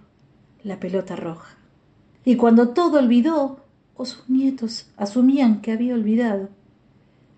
[0.62, 1.56] la pelota roja.
[2.26, 3.60] Y cuando todo olvidó,
[3.96, 6.50] o sus nietos asumían que había olvidado,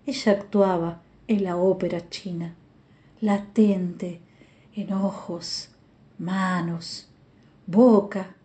[0.05, 2.55] ella actuaba en la ópera china,
[3.21, 4.19] latente
[4.75, 5.69] en ojos,
[6.19, 7.07] manos,
[7.67, 8.35] boca,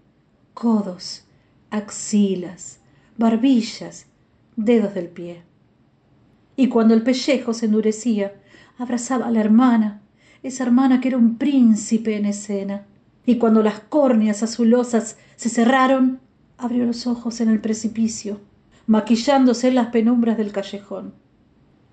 [0.54, 1.24] codos,
[1.70, 2.78] axilas,
[3.18, 4.06] barbillas,
[4.54, 5.42] dedos del pie.
[6.54, 8.34] Y cuando el pellejo se endurecía,
[8.82, 10.02] abrazaba a la hermana,
[10.42, 12.86] esa hermana que era un príncipe en escena.
[13.24, 16.20] Y cuando las córneas azulosas se cerraron,
[16.58, 18.40] abrió los ojos en el precipicio,
[18.86, 21.14] maquillándose en las penumbras del callejón.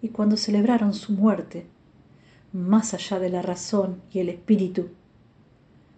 [0.02, 1.68] Y cuando celebraron su muerte,
[2.52, 4.90] más allá de la razón y el espíritu,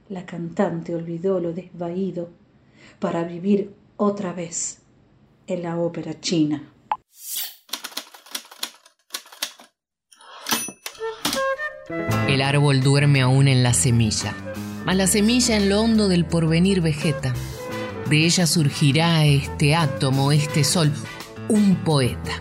[0.10, 2.30] la cantante olvidó lo desvaído
[3.00, 4.82] para vivir otra vez
[5.48, 6.71] en la ópera china.
[12.28, 14.34] El árbol duerme aún en la semilla,
[14.86, 17.34] mas la semilla en lo hondo del porvenir vegeta.
[18.10, 20.92] De ella surgirá este átomo, este sol,
[21.50, 22.32] un poeta.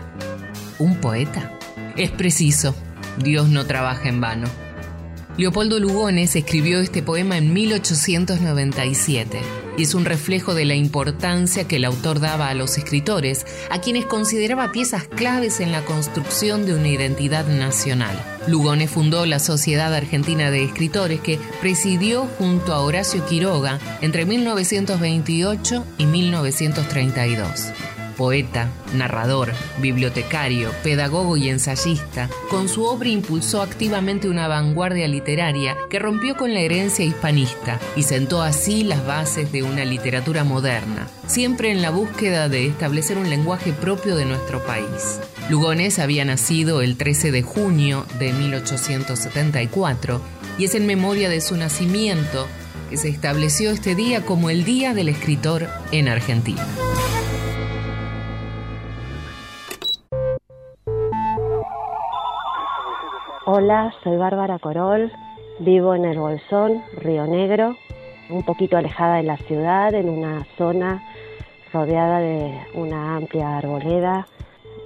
[0.79, 1.57] ¿Un poeta?
[1.97, 2.75] Es preciso,
[3.23, 4.47] Dios no trabaja en vano.
[5.37, 9.39] Leopoldo Lugones escribió este poema en 1897
[9.81, 13.81] y es un reflejo de la importancia que el autor daba a los escritores, a
[13.81, 18.15] quienes consideraba piezas claves en la construcción de una identidad nacional.
[18.45, 25.83] Lugones fundó la Sociedad Argentina de Escritores que presidió junto a Horacio Quiroga entre 1928
[25.97, 27.71] y 1932
[28.11, 35.99] poeta, narrador, bibliotecario, pedagogo y ensayista, con su obra impulsó activamente una vanguardia literaria que
[35.99, 41.71] rompió con la herencia hispanista y sentó así las bases de una literatura moderna, siempre
[41.71, 45.19] en la búsqueda de establecer un lenguaje propio de nuestro país.
[45.49, 50.21] Lugones había nacido el 13 de junio de 1874
[50.57, 52.47] y es en memoria de su nacimiento
[52.89, 56.67] que se estableció este día como el Día del Escritor en Argentina.
[63.53, 65.11] Hola, soy Bárbara Corol,
[65.59, 67.75] vivo en el Bolsón, Río Negro,
[68.29, 71.03] un poquito alejada de la ciudad, en una zona
[71.73, 74.25] rodeada de una amplia arboleda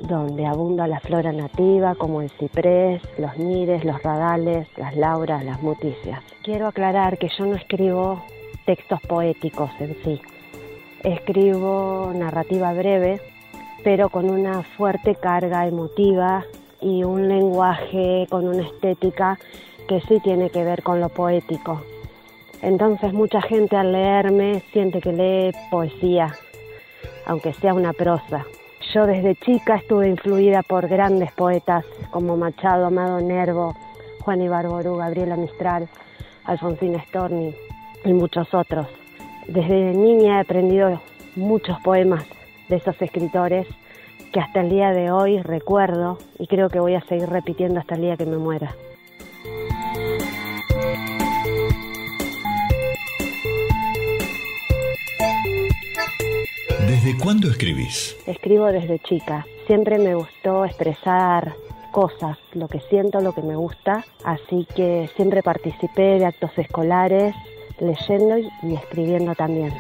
[0.02, 5.62] donde abunda la flora nativa como el ciprés, los mires, los radales, las lauras, las
[5.62, 6.24] muticias.
[6.42, 8.24] Quiero aclarar que yo no escribo
[8.66, 10.20] textos poéticos en sí,
[11.04, 13.22] escribo narrativa breve,
[13.84, 16.44] pero con una fuerte carga emotiva
[16.82, 19.40] y un lenguaje con una estética
[19.88, 21.82] que sí tiene que ver con lo poético.
[22.62, 26.36] Entonces mucha gente al leerme siente que lee poesía,
[27.26, 28.46] aunque sea una prosa.
[28.94, 33.76] Yo desde chica estuve influida por grandes poetas como Machado, Amado Nervo,
[34.22, 35.88] Juan Ibarború, Gabriela Mistral,
[36.46, 37.54] Alfonsín Storni
[38.04, 38.88] y muchos otros.
[39.48, 41.02] Desde niña he aprendido
[41.36, 42.26] muchos poemas
[42.70, 43.68] de esos escritores
[44.36, 47.96] que hasta el día de hoy recuerdo y creo que voy a seguir repitiendo hasta
[47.96, 48.76] el día que me muera.
[56.86, 58.18] ¿Desde cuándo escribís?
[58.28, 59.46] Escribo desde chica.
[59.68, 61.54] Siempre me gustó expresar
[61.94, 67.34] cosas, lo que siento, lo que me gusta, así que siempre participé de actos escolares,
[67.80, 69.72] leyendo y escribiendo también.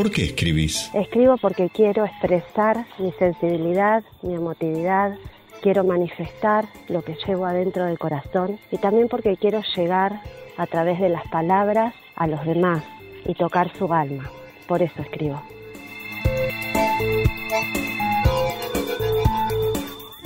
[0.00, 0.90] ¿Por qué escribís?
[0.94, 5.18] Escribo porque quiero expresar mi sensibilidad, mi emotividad,
[5.60, 10.22] quiero manifestar lo que llevo adentro del corazón y también porque quiero llegar
[10.56, 12.82] a través de las palabras a los demás
[13.26, 14.30] y tocar su alma.
[14.66, 15.42] Por eso escribo.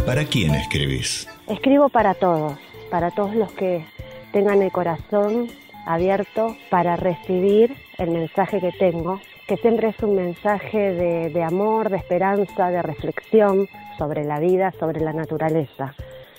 [0.07, 1.29] ¿Para quién escribís?
[1.49, 2.57] Escribo para todos,
[2.93, 3.85] para todos los que
[4.31, 5.49] tengan el corazón
[5.85, 10.93] abierto para recibir el mensaje que tengo que siempre es un mensaje
[11.31, 13.69] de, amor, de esperanza, de reflexión
[13.99, 15.95] sobre la vida, sobre la naturaleza.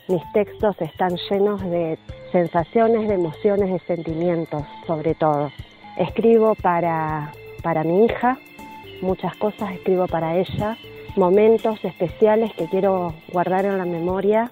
[0.07, 1.97] Mis textos están llenos de
[2.31, 5.51] sensaciones, de emociones, de sentimientos, sobre todo.
[5.97, 7.31] Escribo para,
[7.63, 8.37] para mi hija,
[9.01, 10.77] muchas cosas escribo para ella,
[11.15, 14.51] momentos especiales que quiero guardar en la memoria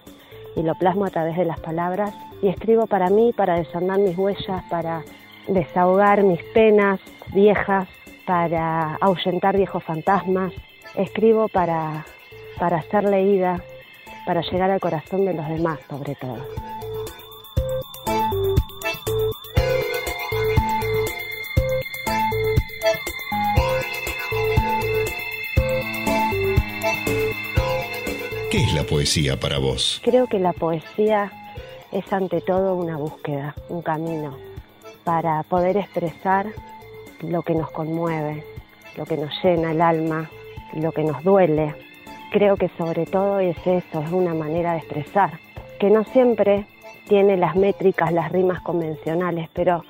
[0.55, 2.13] y lo plasmo a través de las palabras.
[2.41, 5.03] Y escribo para mí, para desandar mis huellas, para
[5.47, 6.99] desahogar mis penas
[7.33, 7.87] viejas,
[8.25, 10.53] para ahuyentar viejos fantasmas.
[10.95, 12.05] Escribo para,
[12.57, 13.63] para ser leída,
[14.25, 16.37] para llegar al corazón de los demás sobre todo.
[28.51, 29.99] ¿Qué es la poesía para vos?
[30.03, 31.31] Creo que la poesía
[31.91, 34.37] es ante todo una búsqueda, un camino
[35.03, 36.47] para poder expresar
[37.23, 38.43] lo que nos conmueve,
[38.97, 40.29] lo que nos llena el alma,
[40.73, 41.75] lo que nos duele,
[42.31, 45.39] creo que sobre todo es eso, es una manera de expresar,
[45.79, 46.65] que no siempre
[47.07, 49.83] tiene las métricas, las rimas convencionales, pero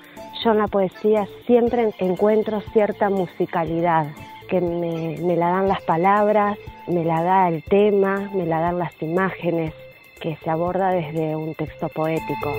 [0.43, 4.07] yo en la poesía siempre encuentro cierta musicalidad,
[4.49, 6.57] que me, me la dan las palabras,
[6.87, 9.73] me la da el tema, me la dan las imágenes,
[10.19, 12.53] que se aborda desde un texto poético.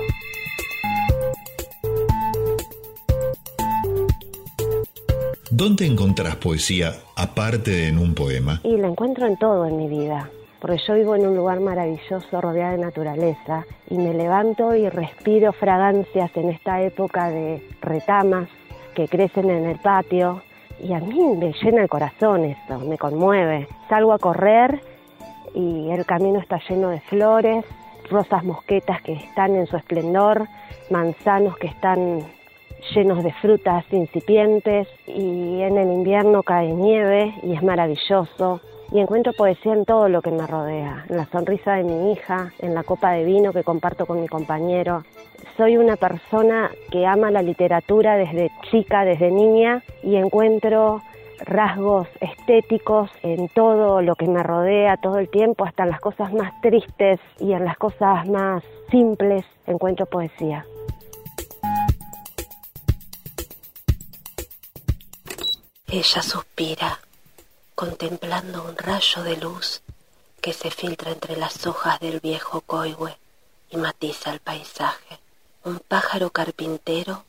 [5.57, 8.59] ¿Dónde encontrás poesía aparte de en un poema?
[8.65, 10.29] Y la encuentro en todo en mi vida,
[10.59, 15.53] porque yo vivo en un lugar maravilloso rodeado de naturaleza y me levanto y respiro
[15.53, 18.49] fragancias en esta época de retamas
[18.95, 20.43] que crecen en el patio
[20.83, 23.69] y a mí me llena el corazón eso, me conmueve.
[23.87, 24.81] Salgo a correr
[25.53, 27.63] y el camino está lleno de flores,
[28.09, 30.49] rosas mosquetas que están en su esplendor,
[30.89, 32.25] manzanos que están
[32.93, 38.61] llenos de frutas incipientes y en el invierno cae nieve y es maravilloso.
[38.91, 42.51] Y encuentro poesía en todo lo que me rodea, en la sonrisa de mi hija,
[42.59, 45.03] en la copa de vino que comparto con mi compañero.
[45.57, 51.01] Soy una persona que ama la literatura desde chica, desde niña, y encuentro
[51.39, 56.31] rasgos estéticos en todo lo que me rodea todo el tiempo, hasta en las cosas
[56.33, 60.65] más tristes y en las cosas más simples encuentro poesía.
[65.97, 66.99] Ella suspira,
[67.73, 69.81] contemplando un rayo de luz
[70.41, 73.17] que se filtra entre las hojas del viejo coihue
[73.69, 75.19] y matiza el paisaje.
[75.63, 77.23] Un pájaro carpintero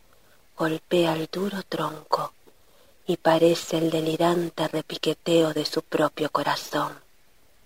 [0.58, 2.32] golpea el duro tronco
[3.06, 6.98] y parece el delirante repiqueteo de su propio corazón.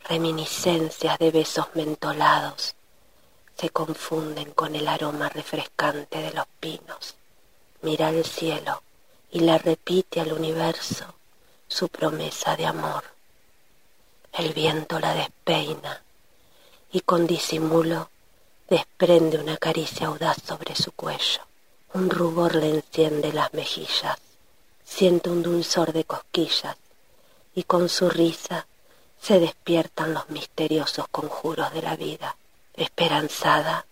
[0.07, 2.75] Reminiscencias de besos mentolados
[3.57, 7.15] se confunden con el aroma refrescante de los pinos.
[7.81, 8.83] Mira el cielo
[9.33, 11.15] y le repite al universo
[11.69, 13.05] su promesa de amor.
[14.33, 16.03] El viento la despeina
[16.93, 18.11] y con disimulo
[18.69, 21.43] desprende una caricia audaz sobre su cuello.
[21.95, 24.19] Un rubor le enciende las mejillas.
[24.85, 26.77] Siente un dulzor de cosquillas
[27.55, 28.67] y con su risa
[29.21, 32.37] se despiertan los misteriosos conjuros de la vida.
[32.75, 33.87] Esperanzada,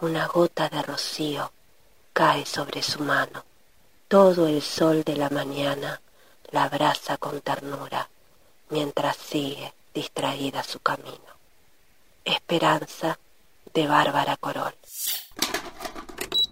[0.00, 1.52] una gota de rocío
[2.12, 3.47] cae sobre su mano
[4.08, 6.00] todo el sol de la mañana
[6.50, 8.08] la abraza con ternura
[8.70, 11.38] mientras sigue distraída su camino.
[12.24, 13.18] Esperanza
[13.74, 14.74] de Bárbara Corol.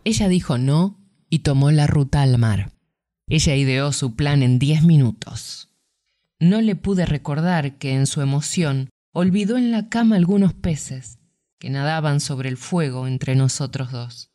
[0.04, 0.96] Ella dijo no
[1.30, 2.72] y tomó la ruta al mar.
[3.26, 5.70] Ella ideó su plan en diez minutos.
[6.38, 11.18] No le pude recordar que en su emoción olvidó en la cama algunos peces
[11.58, 14.30] que nadaban sobre el fuego entre nosotros dos,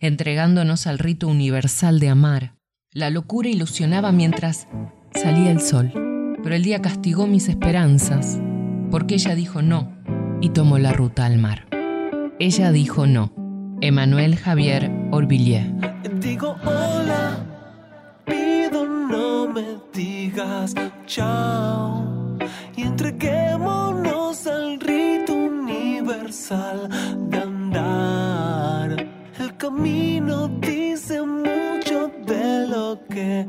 [0.00, 2.55] entregándonos al rito universal de amar,
[2.96, 4.68] la locura ilusionaba mientras
[5.12, 5.92] salía el sol,
[6.42, 8.40] pero el día castigó mis esperanzas,
[8.90, 9.92] porque ella dijo no
[10.40, 11.66] y tomó la ruta al mar.
[12.38, 13.34] Ella dijo no.
[13.82, 15.70] Emmanuel Javier Orvillier.
[16.20, 17.36] Digo hola,
[18.24, 20.74] pido no me digas
[21.04, 22.38] chao
[22.76, 26.88] y entreguémonos al rito universal
[27.28, 29.06] de andar.
[29.38, 31.20] El camino dice
[32.94, 33.46] que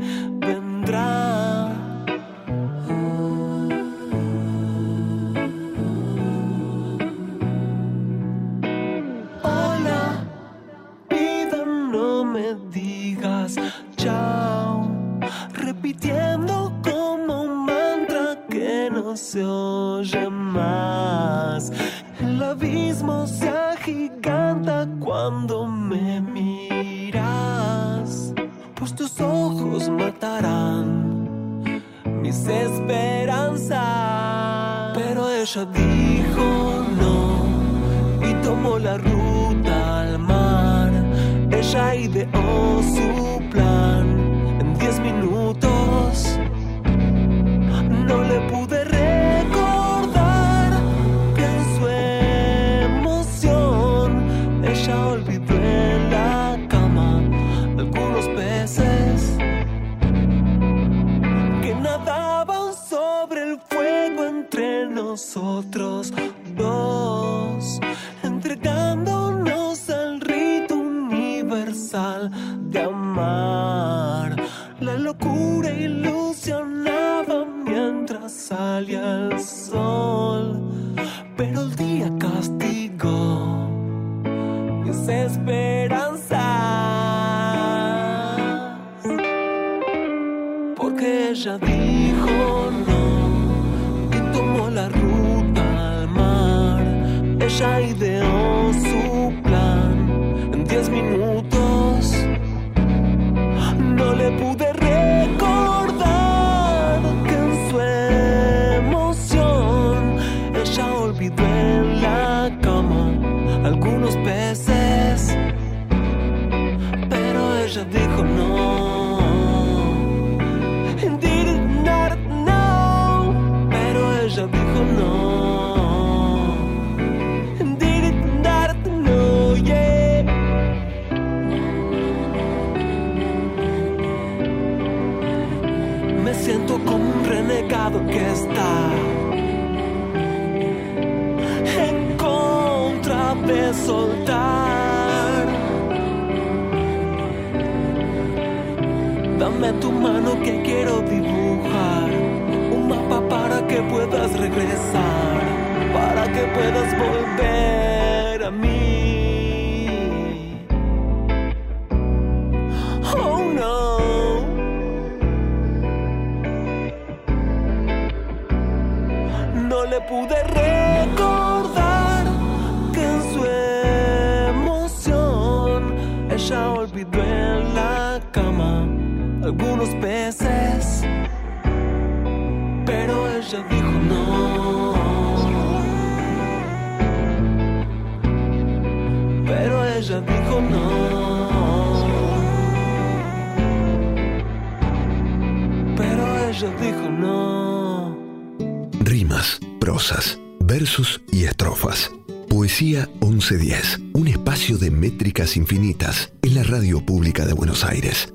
[202.88, 208.34] Poesía 1110, un espacio de métricas infinitas en la radio pública de Buenos Aires.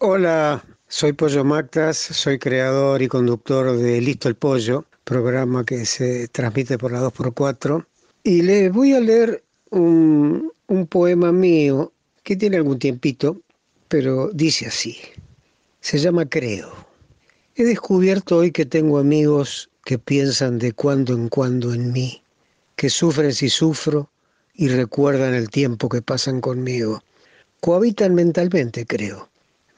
[0.00, 6.26] Hola, soy Pollo Mactas, soy creador y conductor de Listo el Pollo, programa que se
[6.26, 7.86] transmite por la 2x4.
[8.24, 11.92] Y les voy a leer un, un poema mío
[12.24, 13.40] que tiene algún tiempito,
[13.86, 14.96] pero dice así.
[15.80, 16.72] Se llama Creo.
[17.54, 22.20] He descubierto hoy que tengo amigos que piensan de cuando en cuando en mí,
[22.76, 24.10] que sufren si sufro
[24.54, 27.02] y recuerdan el tiempo que pasan conmigo.
[27.60, 29.28] Cohabitan mentalmente, creo.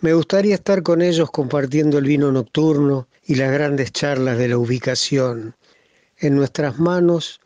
[0.00, 4.58] Me gustaría estar con ellos compartiendo el vino nocturno y las grandes charlas de la
[4.58, 5.56] ubicación.
[6.18, 7.40] En nuestras manos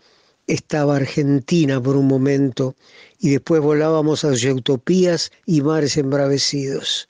[0.47, 2.75] estaba Argentina por un momento
[3.19, 7.09] y después volábamos hacia utopías y mares embravecidos.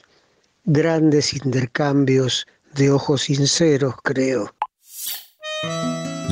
[0.64, 4.54] Grandes intercambios de ojos sinceros, creo.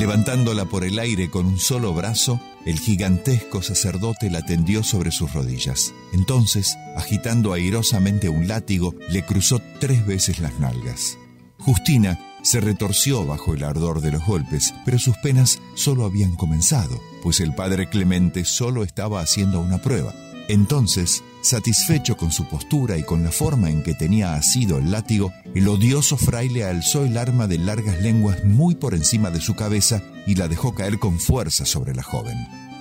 [0.00, 5.34] Levantándola por el aire con un solo brazo, el gigantesco sacerdote la tendió sobre sus
[5.34, 5.92] rodillas.
[6.14, 11.18] Entonces, agitando airosamente un látigo, le cruzó tres veces las nalgas.
[11.58, 16.98] Justina se retorció bajo el ardor de los golpes, pero sus penas solo habían comenzado,
[17.22, 20.14] pues el padre Clemente solo estaba haciendo una prueba.
[20.48, 25.32] Entonces, satisfecho con su postura y con la forma en que tenía asido el látigo,
[25.54, 30.02] el odioso fraile alzó el arma de largas lenguas muy por encima de su cabeza
[30.26, 32.36] y la dejó caer con fuerza sobre la joven.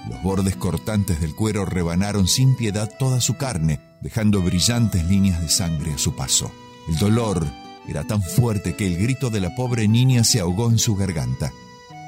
[0.09, 5.49] Los bordes cortantes del cuero rebanaron sin piedad toda su carne, dejando brillantes líneas de
[5.49, 6.51] sangre a su paso.
[6.87, 7.45] El dolor
[7.87, 11.51] era tan fuerte que el grito de la pobre niña se ahogó en su garganta.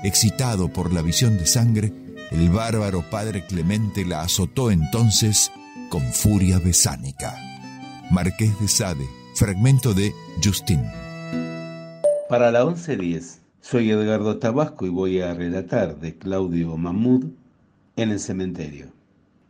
[0.03, 1.94] Excitado por la visión de sangre,
[2.32, 5.52] el bárbaro padre Clemente la azotó entonces
[5.91, 7.35] con furia besánica.
[8.11, 9.05] Marqués de Sade,
[9.35, 10.80] fragmento de Justin.
[12.30, 17.26] Para la 11.10, soy Edgardo Tabasco y voy a relatar de Claudio Mahmoud
[17.97, 18.93] en el cementerio.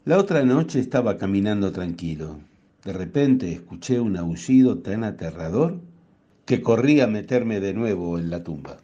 [0.04, 2.40] La otra noche estaba caminando tranquilo.
[2.84, 5.80] De repente escuché un aullido tan aterrador
[6.46, 8.78] que corrí a meterme de nuevo en la tumba.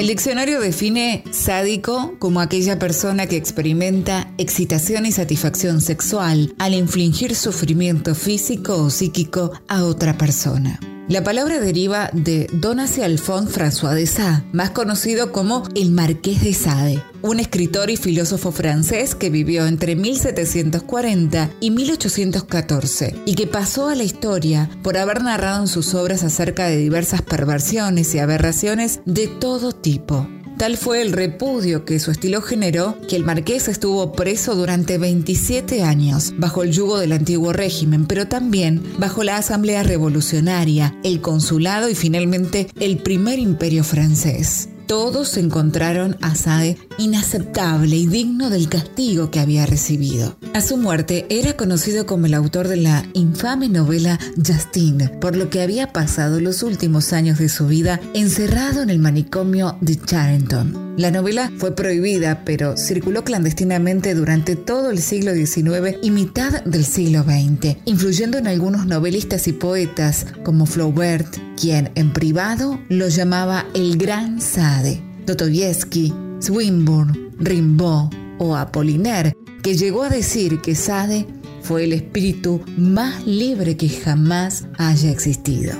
[0.00, 7.34] El diccionario define sádico como aquella persona que experimenta excitación y satisfacción sexual al infligir
[7.34, 10.80] sufrimiento físico o psíquico a otra persona.
[11.10, 16.54] La palabra deriva de Donacy Alphonse François de Sade, más conocido como el Marqués de
[16.54, 23.88] Sade, un escritor y filósofo francés que vivió entre 1740 y 1814 y que pasó
[23.88, 29.00] a la historia por haber narrado en sus obras acerca de diversas perversiones y aberraciones
[29.04, 30.28] de todo tipo.
[30.60, 35.82] Tal fue el repudio que su estilo generó que el marqués estuvo preso durante 27
[35.82, 41.88] años bajo el yugo del antiguo régimen, pero también bajo la Asamblea Revolucionaria, el consulado
[41.88, 49.30] y finalmente el primer imperio francés todos encontraron a Sade inaceptable y digno del castigo
[49.30, 50.36] que había recibido.
[50.52, 55.48] A su muerte era conocido como el autor de la infame novela Justine, por lo
[55.48, 60.90] que había pasado los últimos años de su vida encerrado en el manicomio de Charenton.
[60.96, 66.84] La novela fue prohibida, pero circuló clandestinamente durante todo el siglo XIX y mitad del
[66.84, 73.66] siglo XX, influyendo en algunos novelistas y poetas como Flaubert, quien en privado lo llamaba
[73.74, 74.79] el Gran Sade,
[75.26, 79.32] Dostoyevsky, Swinburne, Rimbaud o Apollinaire,
[79.62, 81.26] que llegó a decir que Sade
[81.62, 85.74] fue el espíritu más libre que jamás haya existido.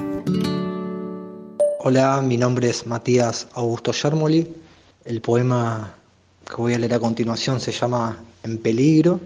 [1.81, 4.47] Hola, mi nombre es Matías Augusto Yermoli.
[5.05, 5.95] El poema
[6.49, 9.21] que voy a leer a continuación se llama En peligro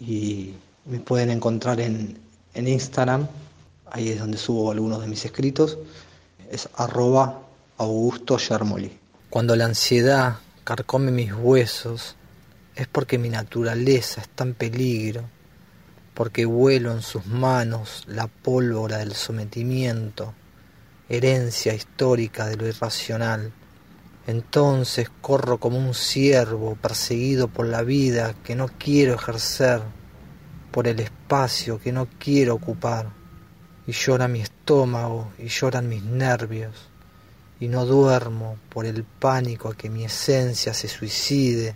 [0.00, 0.50] y
[0.86, 2.18] me pueden encontrar en,
[2.54, 3.26] en Instagram
[3.94, 5.78] ahí es donde subo algunos de mis escritos,
[6.50, 7.40] es arroba
[7.78, 8.90] Augusto Yermoli.
[9.34, 12.14] Cuando la ansiedad carcome mis huesos,
[12.76, 15.24] es porque mi naturaleza está en peligro,
[16.14, 20.34] porque vuelo en sus manos la pólvora del sometimiento,
[21.08, 23.50] herencia histórica de lo irracional.
[24.28, 29.80] Entonces corro como un ciervo perseguido por la vida que no quiero ejercer,
[30.70, 33.08] por el espacio que no quiero ocupar
[33.84, 36.88] y llora mi estómago y lloran mis nervios,
[37.64, 41.74] y no duermo por el pánico a que mi esencia se suicide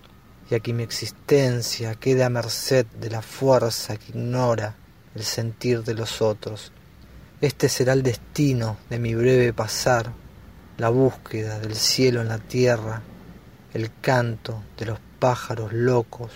[0.50, 4.76] y a que mi existencia quede a merced de la fuerza que ignora
[5.14, 6.72] el sentir de los otros.
[7.40, 10.12] Este será el destino de mi breve pasar,
[10.76, 13.00] la búsqueda del cielo en la tierra,
[13.72, 16.32] el canto de los pájaros locos,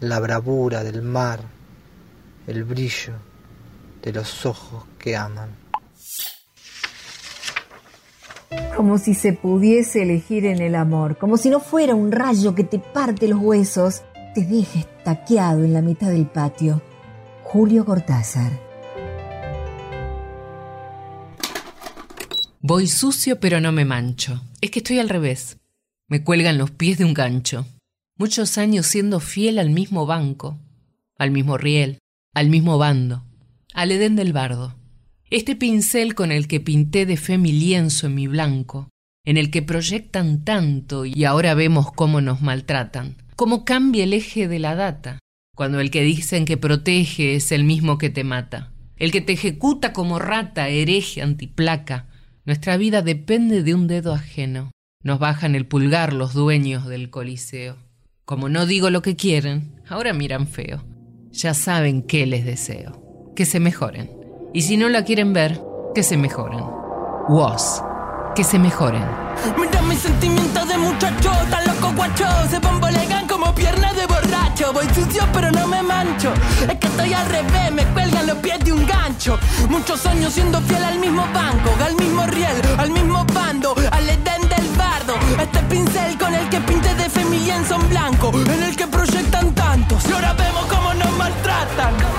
[0.00, 1.42] la bravura del mar,
[2.48, 3.14] el brillo
[4.02, 5.65] de los ojos que aman.
[8.76, 12.64] Como si se pudiese elegir en el amor, como si no fuera un rayo que
[12.64, 14.02] te parte los huesos,
[14.34, 16.82] te deja estaqueado en la mitad del patio.
[17.42, 18.52] Julio Cortázar.
[22.60, 24.42] Voy sucio pero no me mancho.
[24.60, 25.58] Es que estoy al revés.
[26.08, 27.66] Me cuelgan los pies de un gancho.
[28.16, 30.58] Muchos años siendo fiel al mismo banco,
[31.18, 31.98] al mismo riel,
[32.34, 33.22] al mismo bando
[33.76, 34.74] al Edén del Bardo.
[35.28, 38.90] Este pincel con el que pinté de fe mi lienzo en mi blanco,
[39.24, 44.46] en el que proyectan tanto y ahora vemos cómo nos maltratan, cómo cambia el eje
[44.46, 45.18] de la data,
[45.56, 49.32] cuando el que dicen que protege es el mismo que te mata, el que te
[49.32, 52.06] ejecuta como rata, hereje, antiplaca.
[52.44, 54.70] Nuestra vida depende de un dedo ajeno.
[55.02, 57.78] Nos bajan el pulgar los dueños del Coliseo.
[58.24, 60.84] Como no digo lo que quieren, ahora miran feo.
[61.32, 64.15] Ya saben qué les deseo que se mejoren.
[64.56, 65.60] Y si no la quieren ver,
[65.94, 66.64] que se mejoren.
[67.28, 67.84] Was,
[68.34, 69.04] que se mejoren.
[69.60, 74.72] Mira mis sentimientos de muchacho, tan loco guacho, se bombolegan como piernas de borracho.
[74.72, 78.58] Voy sucio pero no me mancho, es que estoy al revés, me cuelgan los pies
[78.60, 79.38] de un gancho.
[79.68, 84.40] Muchos años siendo fiel al mismo banco, al mismo riel, al mismo bando, al edén
[84.48, 85.16] del bardo.
[85.38, 88.86] Este pincel con el que pinte de fe mi lienzo en blanco, en el que
[88.86, 90.02] proyectan tantos.
[90.08, 92.15] Y ahora vemos cómo nos maltratan.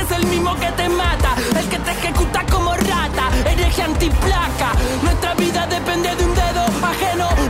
[0.00, 1.34] Es el mismo que te mata.
[1.58, 4.72] El que te ejecuta como rata, hereje antiplaca.
[5.02, 7.49] Nuestra vida depende de un dedo ajeno.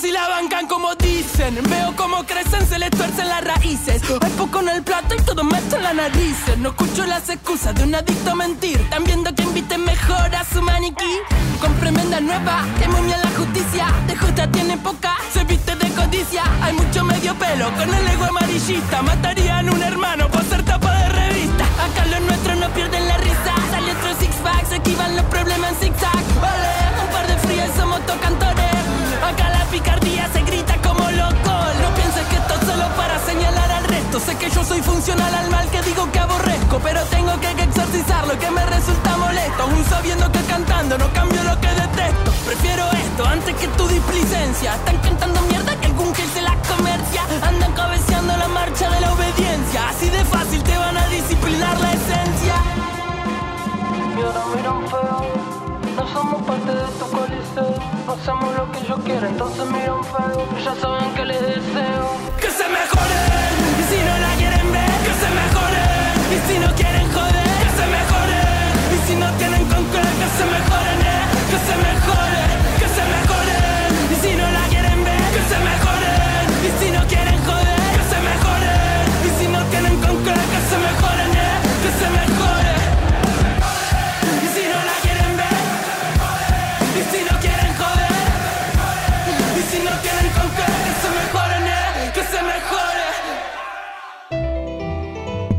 [0.00, 1.58] Si la bancan como dicen.
[1.68, 4.02] Veo cómo crecen, se les tuercen las raíces.
[4.22, 6.36] Hay poco en el plato y todo meto en la nariz.
[6.58, 8.80] No escucho las excusas de un adicto a mentir.
[8.80, 11.18] Están viendo que inviten mejor a su maniquí.
[11.60, 15.88] Con tremenda la nueva, que bien la justicia, de justa tiene poca, se viste de
[15.90, 20.90] codicia, hay mucho medio pelo, con el ego amarillista, matarían un hermano por ser tapa
[20.90, 25.16] de revista, acá los nuestros no pierden la risa, sale otro six pack, se esquivan
[25.16, 26.68] los problemas en zigzag, vale,
[27.04, 28.69] un par de frías somos tocantores,
[29.30, 31.52] acá la picardía se grita como loco,
[31.82, 35.32] no pienses que esto es solo para señalar al resto, sé que yo soy funcional
[35.34, 39.84] al mal que digo que aborrezco, pero tengo que exorcizarlo que me resulta molesto, aún
[39.84, 44.98] sabiendo que cantando no cambio lo que detesto, prefiero esto antes que tu displicencia, están
[44.98, 46.22] cantando mierda que algún que
[58.12, 62.06] hacemos lo que yo quiero, entonces miran feo, ya saben que les deseo.
[62.40, 66.74] Que se mejoren, y si no la quieren ver, que se mejoren, y si no
[66.74, 71.58] quieren joder, que se mejoren, y si no tienen con que se mejoren, eh, que
[71.66, 72.39] se mejoren,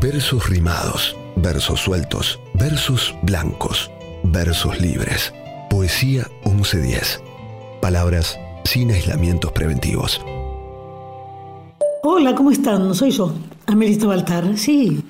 [0.02, 3.88] Versos rimados, versos sueltos, versos blancos,
[4.24, 5.32] versos libres.
[5.70, 7.22] Poesía 1110.
[7.80, 10.20] Palabras sin aislamientos preventivos.
[12.02, 12.92] Hola, ¿cómo están?
[12.96, 13.32] Soy yo,
[13.66, 14.58] Amelita Baltar.
[14.58, 15.04] Sí,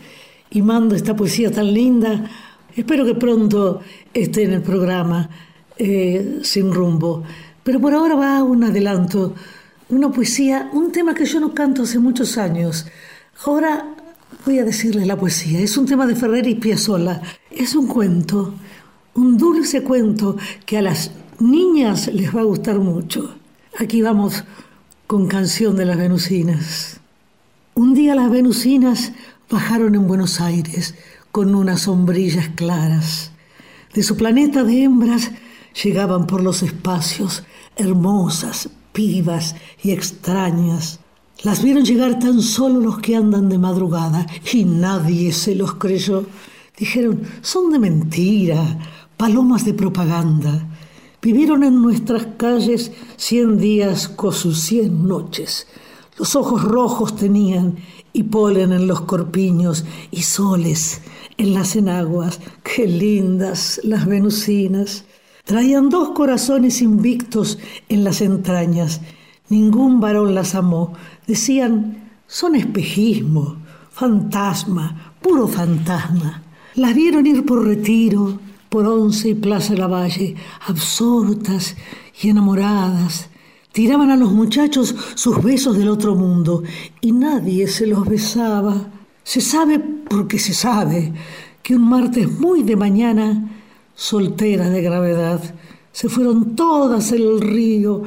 [0.51, 2.29] y mando esta poesía tan linda.
[2.77, 3.81] Espero que pronto
[4.13, 5.31] esté en el programa
[5.79, 7.23] eh, Sin Rumbo.
[7.63, 9.35] Pero por ahora va un adelanto,
[9.89, 12.87] una poesía, un tema que yo no canto hace muchos años.
[13.47, 13.97] Ahora
[14.45, 15.61] voy a decirles la poesía.
[15.61, 17.23] Es un tema de Ferrer y Piazzolla.
[17.51, 18.55] Es un cuento,
[19.15, 20.37] un dulce cuento
[20.67, 23.35] que a las niñas les va a gustar mucho.
[23.79, 24.45] Aquí vamos
[25.07, 27.01] con Canción de las Venusinas.
[27.75, 29.13] Un día las Venusinas
[29.51, 30.95] bajaron en Buenos Aires
[31.31, 33.31] con unas sombrillas claras.
[33.95, 35.31] De su planeta de hembras
[35.83, 37.45] llegaban por los espacios,
[37.77, 41.02] hermosas, vivas y extrañas.
[41.45, 46.25] Las vieron llegar tan solo los que andan de madrugada y nadie se los creyó.
[46.79, 48.79] Dijeron, son de mentira,
[49.17, 50.69] palomas de propaganda.
[51.21, 55.67] Vivieron en nuestras calles cien días con sus cien noches.
[56.17, 57.77] Los ojos rojos tenían
[58.13, 61.01] y polen en los corpiños y soles
[61.39, 62.39] en las enaguas.
[62.63, 65.07] Qué lindas las venusinas.
[65.45, 67.59] Traían dos corazones invictos
[67.89, 69.01] en las entrañas.
[69.49, 70.95] Ningún varón las amó.
[71.27, 73.57] Decían, son espejismo,
[73.93, 76.43] fantasma, puro fantasma.
[76.75, 80.35] Las vieron ir por retiro, por Once y Plaza Lavalle,
[80.67, 81.77] absortas
[82.21, 83.29] y enamoradas.
[83.71, 86.63] Tiraban a los muchachos sus besos del otro mundo
[87.01, 88.75] y nadie se los besaba.
[89.23, 91.13] Se sabe porque se sabe
[91.63, 93.51] que un martes muy de mañana,
[93.95, 95.41] soltera de gravedad,
[95.93, 98.03] se fueron todas el río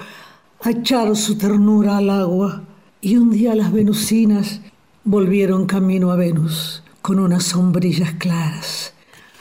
[0.61, 2.64] a echar su ternura al agua
[3.05, 4.61] y un día las venusinas
[5.03, 8.93] volvieron camino a Venus con unas sombrillas claras.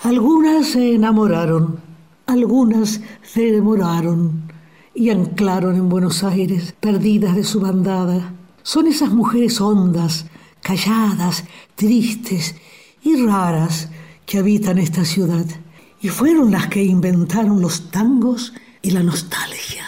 [0.02, 1.80] Algunas se enamoraron,
[2.26, 4.52] algunas se demoraron
[4.94, 8.34] y anclaron en Buenos Aires, perdidas de su bandada.
[8.62, 10.26] Son esas mujeres hondas,
[10.60, 12.56] calladas, tristes
[13.02, 13.88] y raras
[14.26, 15.46] que habitan esta ciudad.
[16.02, 19.86] Y fueron las que inventaron los tangos y la nostalgia.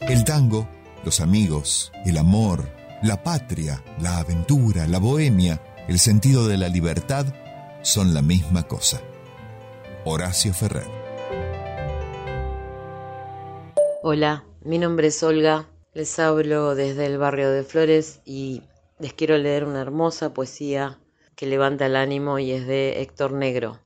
[0.00, 0.68] El tango,
[1.04, 2.68] los amigos, el amor,
[3.02, 7.26] la patria, la aventura, la bohemia, el sentido de la libertad
[7.82, 9.00] son la misma cosa.
[10.04, 10.86] Horacio Ferrer.
[14.02, 18.62] Hola, mi nombre es Olga, les hablo desde el barrio de Flores y
[18.98, 20.98] les quiero leer una hermosa poesía
[21.36, 23.80] que levanta el ánimo y es de Héctor Negro,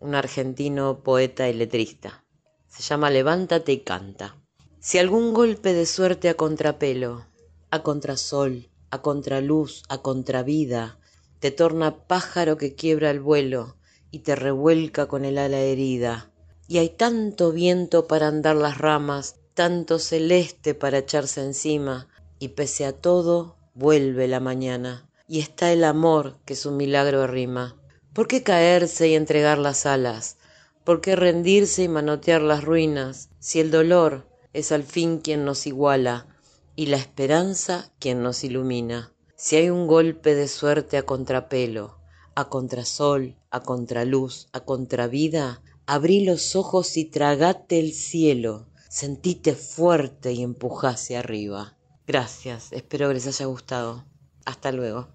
[0.00, 2.24] un argentino poeta y letrista.
[2.66, 4.43] Se llama Levántate y canta.
[4.86, 7.24] Si algún golpe de suerte a contrapelo,
[7.70, 10.98] a contrasol, a contraluz, a contravida,
[11.40, 13.76] te torna pájaro que quiebra el vuelo
[14.10, 16.30] y te revuelca con el ala herida,
[16.68, 22.84] y hay tanto viento para andar las ramas, tanto celeste para echarse encima, y pese
[22.84, 27.80] a todo vuelve la mañana, y está el amor que su milagro rima.
[28.12, 30.36] ¿Por qué caerse y entregar las alas?
[30.84, 35.66] ¿Por qué rendirse y manotear las ruinas, si el dolor es al fin quien nos
[35.66, 36.26] iguala
[36.74, 39.12] y la esperanza quien nos ilumina?
[39.36, 41.98] Si hay un golpe de suerte a contrapelo,
[42.34, 50.32] a contrasol, a contraluz, a contravida, abrí los ojos y tragate el cielo, sentite fuerte
[50.32, 51.76] y empujase arriba.
[52.06, 54.04] Gracias, espero que les haya gustado.
[54.44, 55.08] Hasta luego.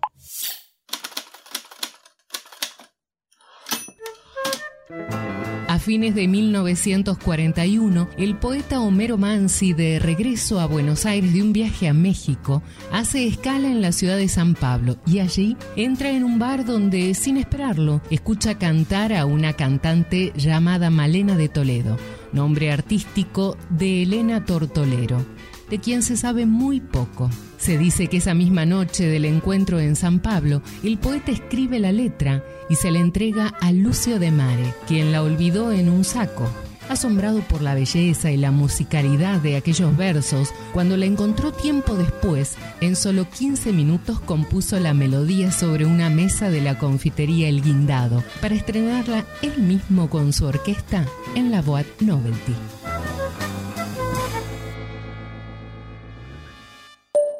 [5.79, 11.53] A fines de 1941, el poeta Homero Mansi, de regreso a Buenos Aires de un
[11.53, 12.61] viaje a México,
[12.91, 17.13] hace escala en la ciudad de San Pablo y allí entra en un bar donde,
[17.13, 21.97] sin esperarlo, escucha cantar a una cantante llamada Malena de Toledo,
[22.33, 25.25] nombre artístico de Elena Tortolero
[25.69, 27.29] de quien se sabe muy poco.
[27.59, 31.91] Se dice que esa misma noche del encuentro en San Pablo, el poeta escribe la
[31.91, 36.49] letra y se la entrega a Lucio de Mare, quien la olvidó en un saco.
[36.87, 42.55] Asombrado por la belleza y la musicalidad de aquellos versos, cuando la encontró tiempo después,
[42.79, 48.23] en solo 15 minutos compuso la melodía sobre una mesa de la confitería El Guindado,
[48.41, 51.05] para estrenarla él mismo con su orquesta
[51.35, 52.55] en la Boat Novelty.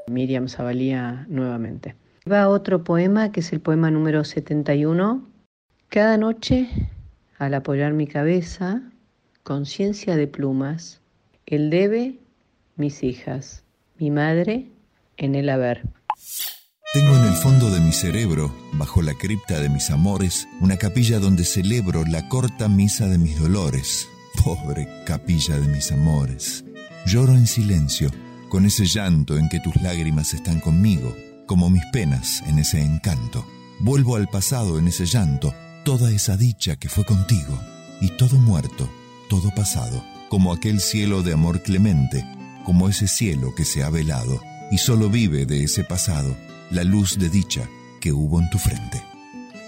[0.09, 1.95] Miriam Zavalía nuevamente.
[2.29, 5.25] Va otro poema que es el poema número 71.
[5.87, 6.67] Cada noche,
[7.37, 8.81] al apoyar mi cabeza,
[9.43, 11.01] conciencia de plumas,
[11.45, 12.19] el debe,
[12.75, 13.63] mis hijas,
[13.97, 14.67] mi madre,
[15.17, 15.83] en el haber.
[16.93, 21.19] Tengo en el fondo de mi cerebro, bajo la cripta de mis amores, una capilla
[21.19, 24.07] donde celebro la corta misa de mis dolores.
[24.43, 26.63] Pobre capilla de mis amores.
[27.05, 28.09] Lloro en silencio
[28.49, 31.15] con ese llanto en que tus lágrimas están conmigo,
[31.45, 33.45] como mis penas en ese encanto.
[33.79, 35.53] Vuelvo al pasado en ese llanto,
[35.85, 37.57] toda esa dicha que fue contigo,
[38.01, 38.89] y todo muerto,
[39.29, 42.25] todo pasado, como aquel cielo de amor clemente,
[42.65, 46.35] como ese cielo que se ha velado, y solo vive de ese pasado
[46.71, 47.67] la luz de dicha
[48.01, 49.01] que hubo en tu frente.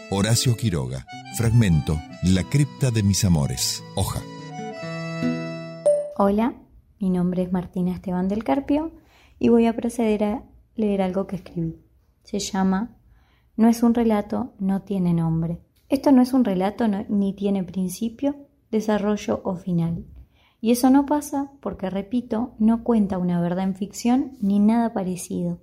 [0.09, 1.05] Horacio Quiroga,
[1.37, 4.21] fragmento, La cripta de mis amores, hoja.
[6.17, 6.53] Hola,
[7.01, 8.91] mi nombre es Martina Esteban del Carpio
[9.39, 10.43] y voy a proceder a
[10.75, 11.81] leer algo que escribí.
[12.23, 12.95] Se llama
[13.57, 15.61] No es un relato, no tiene nombre.
[15.89, 18.35] Esto no es un relato ni tiene principio,
[18.69, 20.05] desarrollo o final.
[20.61, 25.59] Y eso no pasa porque, repito, no cuenta una verdad en ficción ni nada parecido.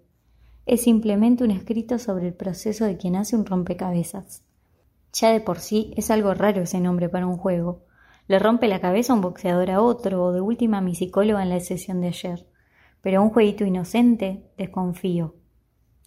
[0.67, 4.43] Es simplemente un escrito sobre el proceso de quien hace un rompecabezas.
[5.13, 7.85] Ya de por sí es algo raro ese nombre para un juego,
[8.29, 11.61] le rompe la cabeza un boxeador a otro, o de última mi psicóloga en la
[11.61, 12.47] sesión de ayer.
[13.01, 15.35] Pero un jueguito inocente, desconfío.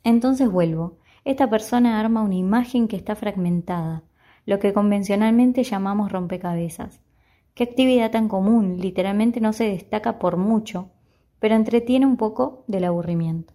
[0.03, 0.99] Entonces vuelvo.
[1.25, 4.03] Esta persona arma una imagen que está fragmentada,
[4.45, 7.01] lo que convencionalmente llamamos rompecabezas.
[7.53, 10.89] Qué actividad tan común, literalmente no se destaca por mucho,
[11.39, 13.53] pero entretiene un poco del aburrimiento.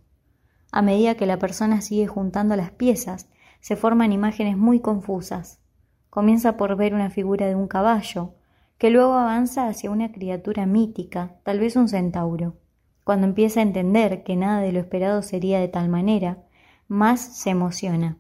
[0.70, 3.28] A medida que la persona sigue juntando las piezas,
[3.60, 5.60] se forman imágenes muy confusas.
[6.10, 8.34] Comienza por ver una figura de un caballo,
[8.78, 12.56] que luego avanza hacia una criatura mítica, tal vez un centauro.
[13.04, 16.44] Cuando empieza a entender que nada de lo esperado sería de tal manera,
[16.88, 18.18] más se emociona.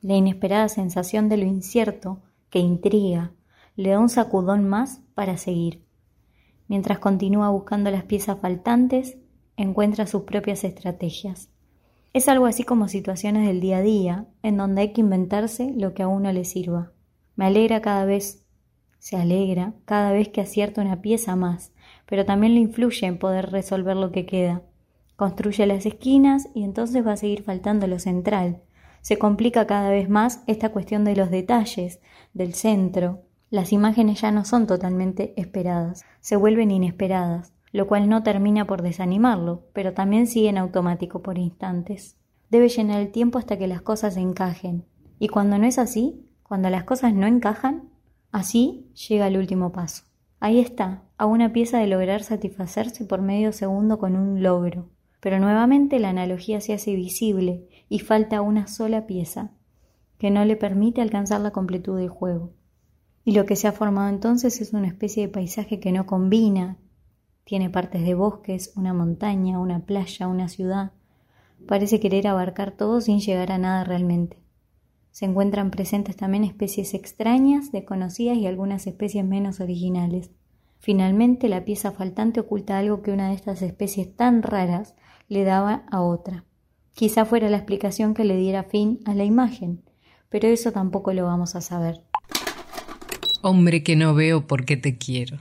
[0.00, 3.32] La inesperada sensación de lo incierto, que intriga,
[3.74, 5.84] le da un sacudón más para seguir.
[6.68, 9.18] Mientras continúa buscando las piezas faltantes,
[9.56, 11.50] encuentra sus propias estrategias.
[12.12, 15.92] Es algo así como situaciones del día a día, en donde hay que inventarse lo
[15.92, 16.92] que a uno le sirva.
[17.34, 18.45] Me alegra cada vez
[19.06, 21.70] se alegra cada vez que acierta una pieza más,
[22.06, 24.62] pero también le influye en poder resolver lo que queda.
[25.14, 28.62] Construye las esquinas y entonces va a seguir faltando lo central.
[29.02, 32.00] Se complica cada vez más esta cuestión de los detalles,
[32.34, 33.22] del centro.
[33.48, 38.82] Las imágenes ya no son totalmente esperadas, se vuelven inesperadas, lo cual no termina por
[38.82, 42.16] desanimarlo, pero también sigue en automático por instantes.
[42.50, 44.84] Debe llenar el tiempo hasta que las cosas encajen.
[45.20, 47.90] Y cuando no es así, cuando las cosas no encajan,
[48.32, 50.04] Así llega el último paso.
[50.40, 54.90] Ahí está, a una pieza de lograr satisfacerse por medio segundo con un logro.
[55.20, 59.52] Pero nuevamente la analogía se hace visible y falta una sola pieza,
[60.18, 62.52] que no le permite alcanzar la completud del juego.
[63.24, 66.78] Y lo que se ha formado entonces es una especie de paisaje que no combina,
[67.44, 70.92] tiene partes de bosques, una montaña, una playa, una ciudad.
[71.66, 74.38] Parece querer abarcar todo sin llegar a nada realmente.
[75.16, 80.30] Se encuentran presentes también especies extrañas, desconocidas y algunas especies menos originales.
[80.78, 84.94] Finalmente, la pieza faltante oculta algo que una de estas especies tan raras
[85.28, 86.44] le daba a otra.
[86.92, 89.82] Quizá fuera la explicación que le diera fin a la imagen,
[90.28, 92.02] pero eso tampoco lo vamos a saber.
[93.40, 95.38] Hombre que no veo porque te quiero.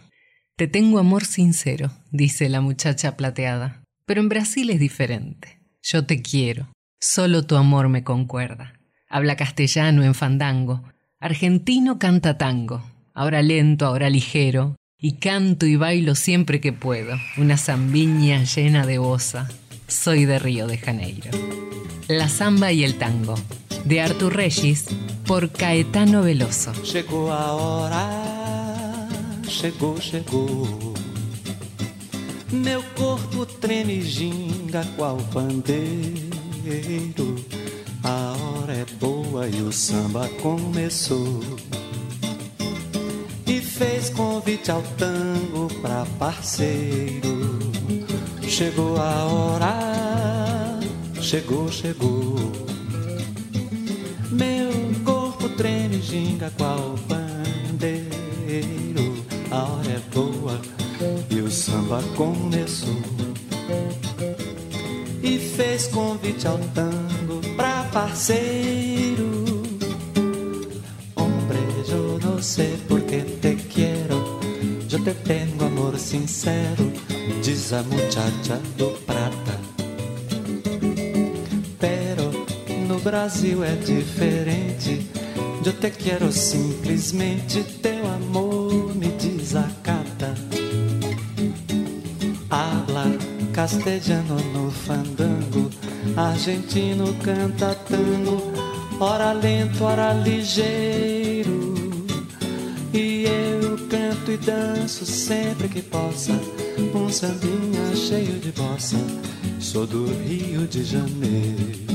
[0.55, 3.83] Te tengo amor sincero, dice la muchacha plateada.
[4.05, 5.59] Pero en Brasil es diferente.
[5.81, 6.71] Yo te quiero.
[7.01, 8.74] Solo tu amor me concuerda.
[9.15, 10.83] Habla castellano en fandango.
[11.21, 12.83] Argentino canta tango.
[13.13, 18.97] ahora lento, ahora ligero, y canto y bailo siempre que puedo, una zambiña llena de
[18.97, 19.47] bosa.
[19.87, 21.31] Soy de Río de Janeiro.
[22.09, 23.35] La samba y el tango,
[23.85, 24.87] de Artur Regis,
[25.25, 26.73] por Caetano Veloso.
[26.83, 29.07] Chegou a hora,
[29.47, 30.93] chegou, chegou.
[32.51, 36.25] Meu corpo treme e ginga qual pandeiro.
[38.07, 41.41] A hora é boa e o samba começou.
[43.47, 47.57] E fez convite ao tango pra parceiro.
[48.43, 50.79] Chegou a hora,
[51.19, 52.35] chegou, chegou.
[54.29, 54.71] Meu
[55.03, 58.05] corpo treme ginga qual pandeiro.
[59.49, 60.61] A hora é boa
[61.31, 63.01] e o samba começou.
[65.23, 67.04] E fez convite ao tango
[67.95, 69.23] parceiro.
[71.15, 74.41] Hombre, yo no sé por qué te quiero.
[74.89, 76.91] Yo te tengo amor sincero,
[77.41, 79.55] diz a muchacha do prata.
[81.79, 82.31] Pero
[82.85, 85.07] no Brasil é diferente.
[85.65, 90.35] Eu te quero simplesmente, teu amor me desacata.
[92.49, 93.05] Habla
[93.51, 95.64] castelhano no fandango,
[96.15, 98.51] argentino canta tango,
[98.99, 101.75] ora lento, ora ligeiro.
[102.93, 106.31] E eu canto e danço sempre que possa,
[106.93, 108.97] um sambinha cheio de bossa.
[109.59, 111.94] Sou do Rio de Janeiro.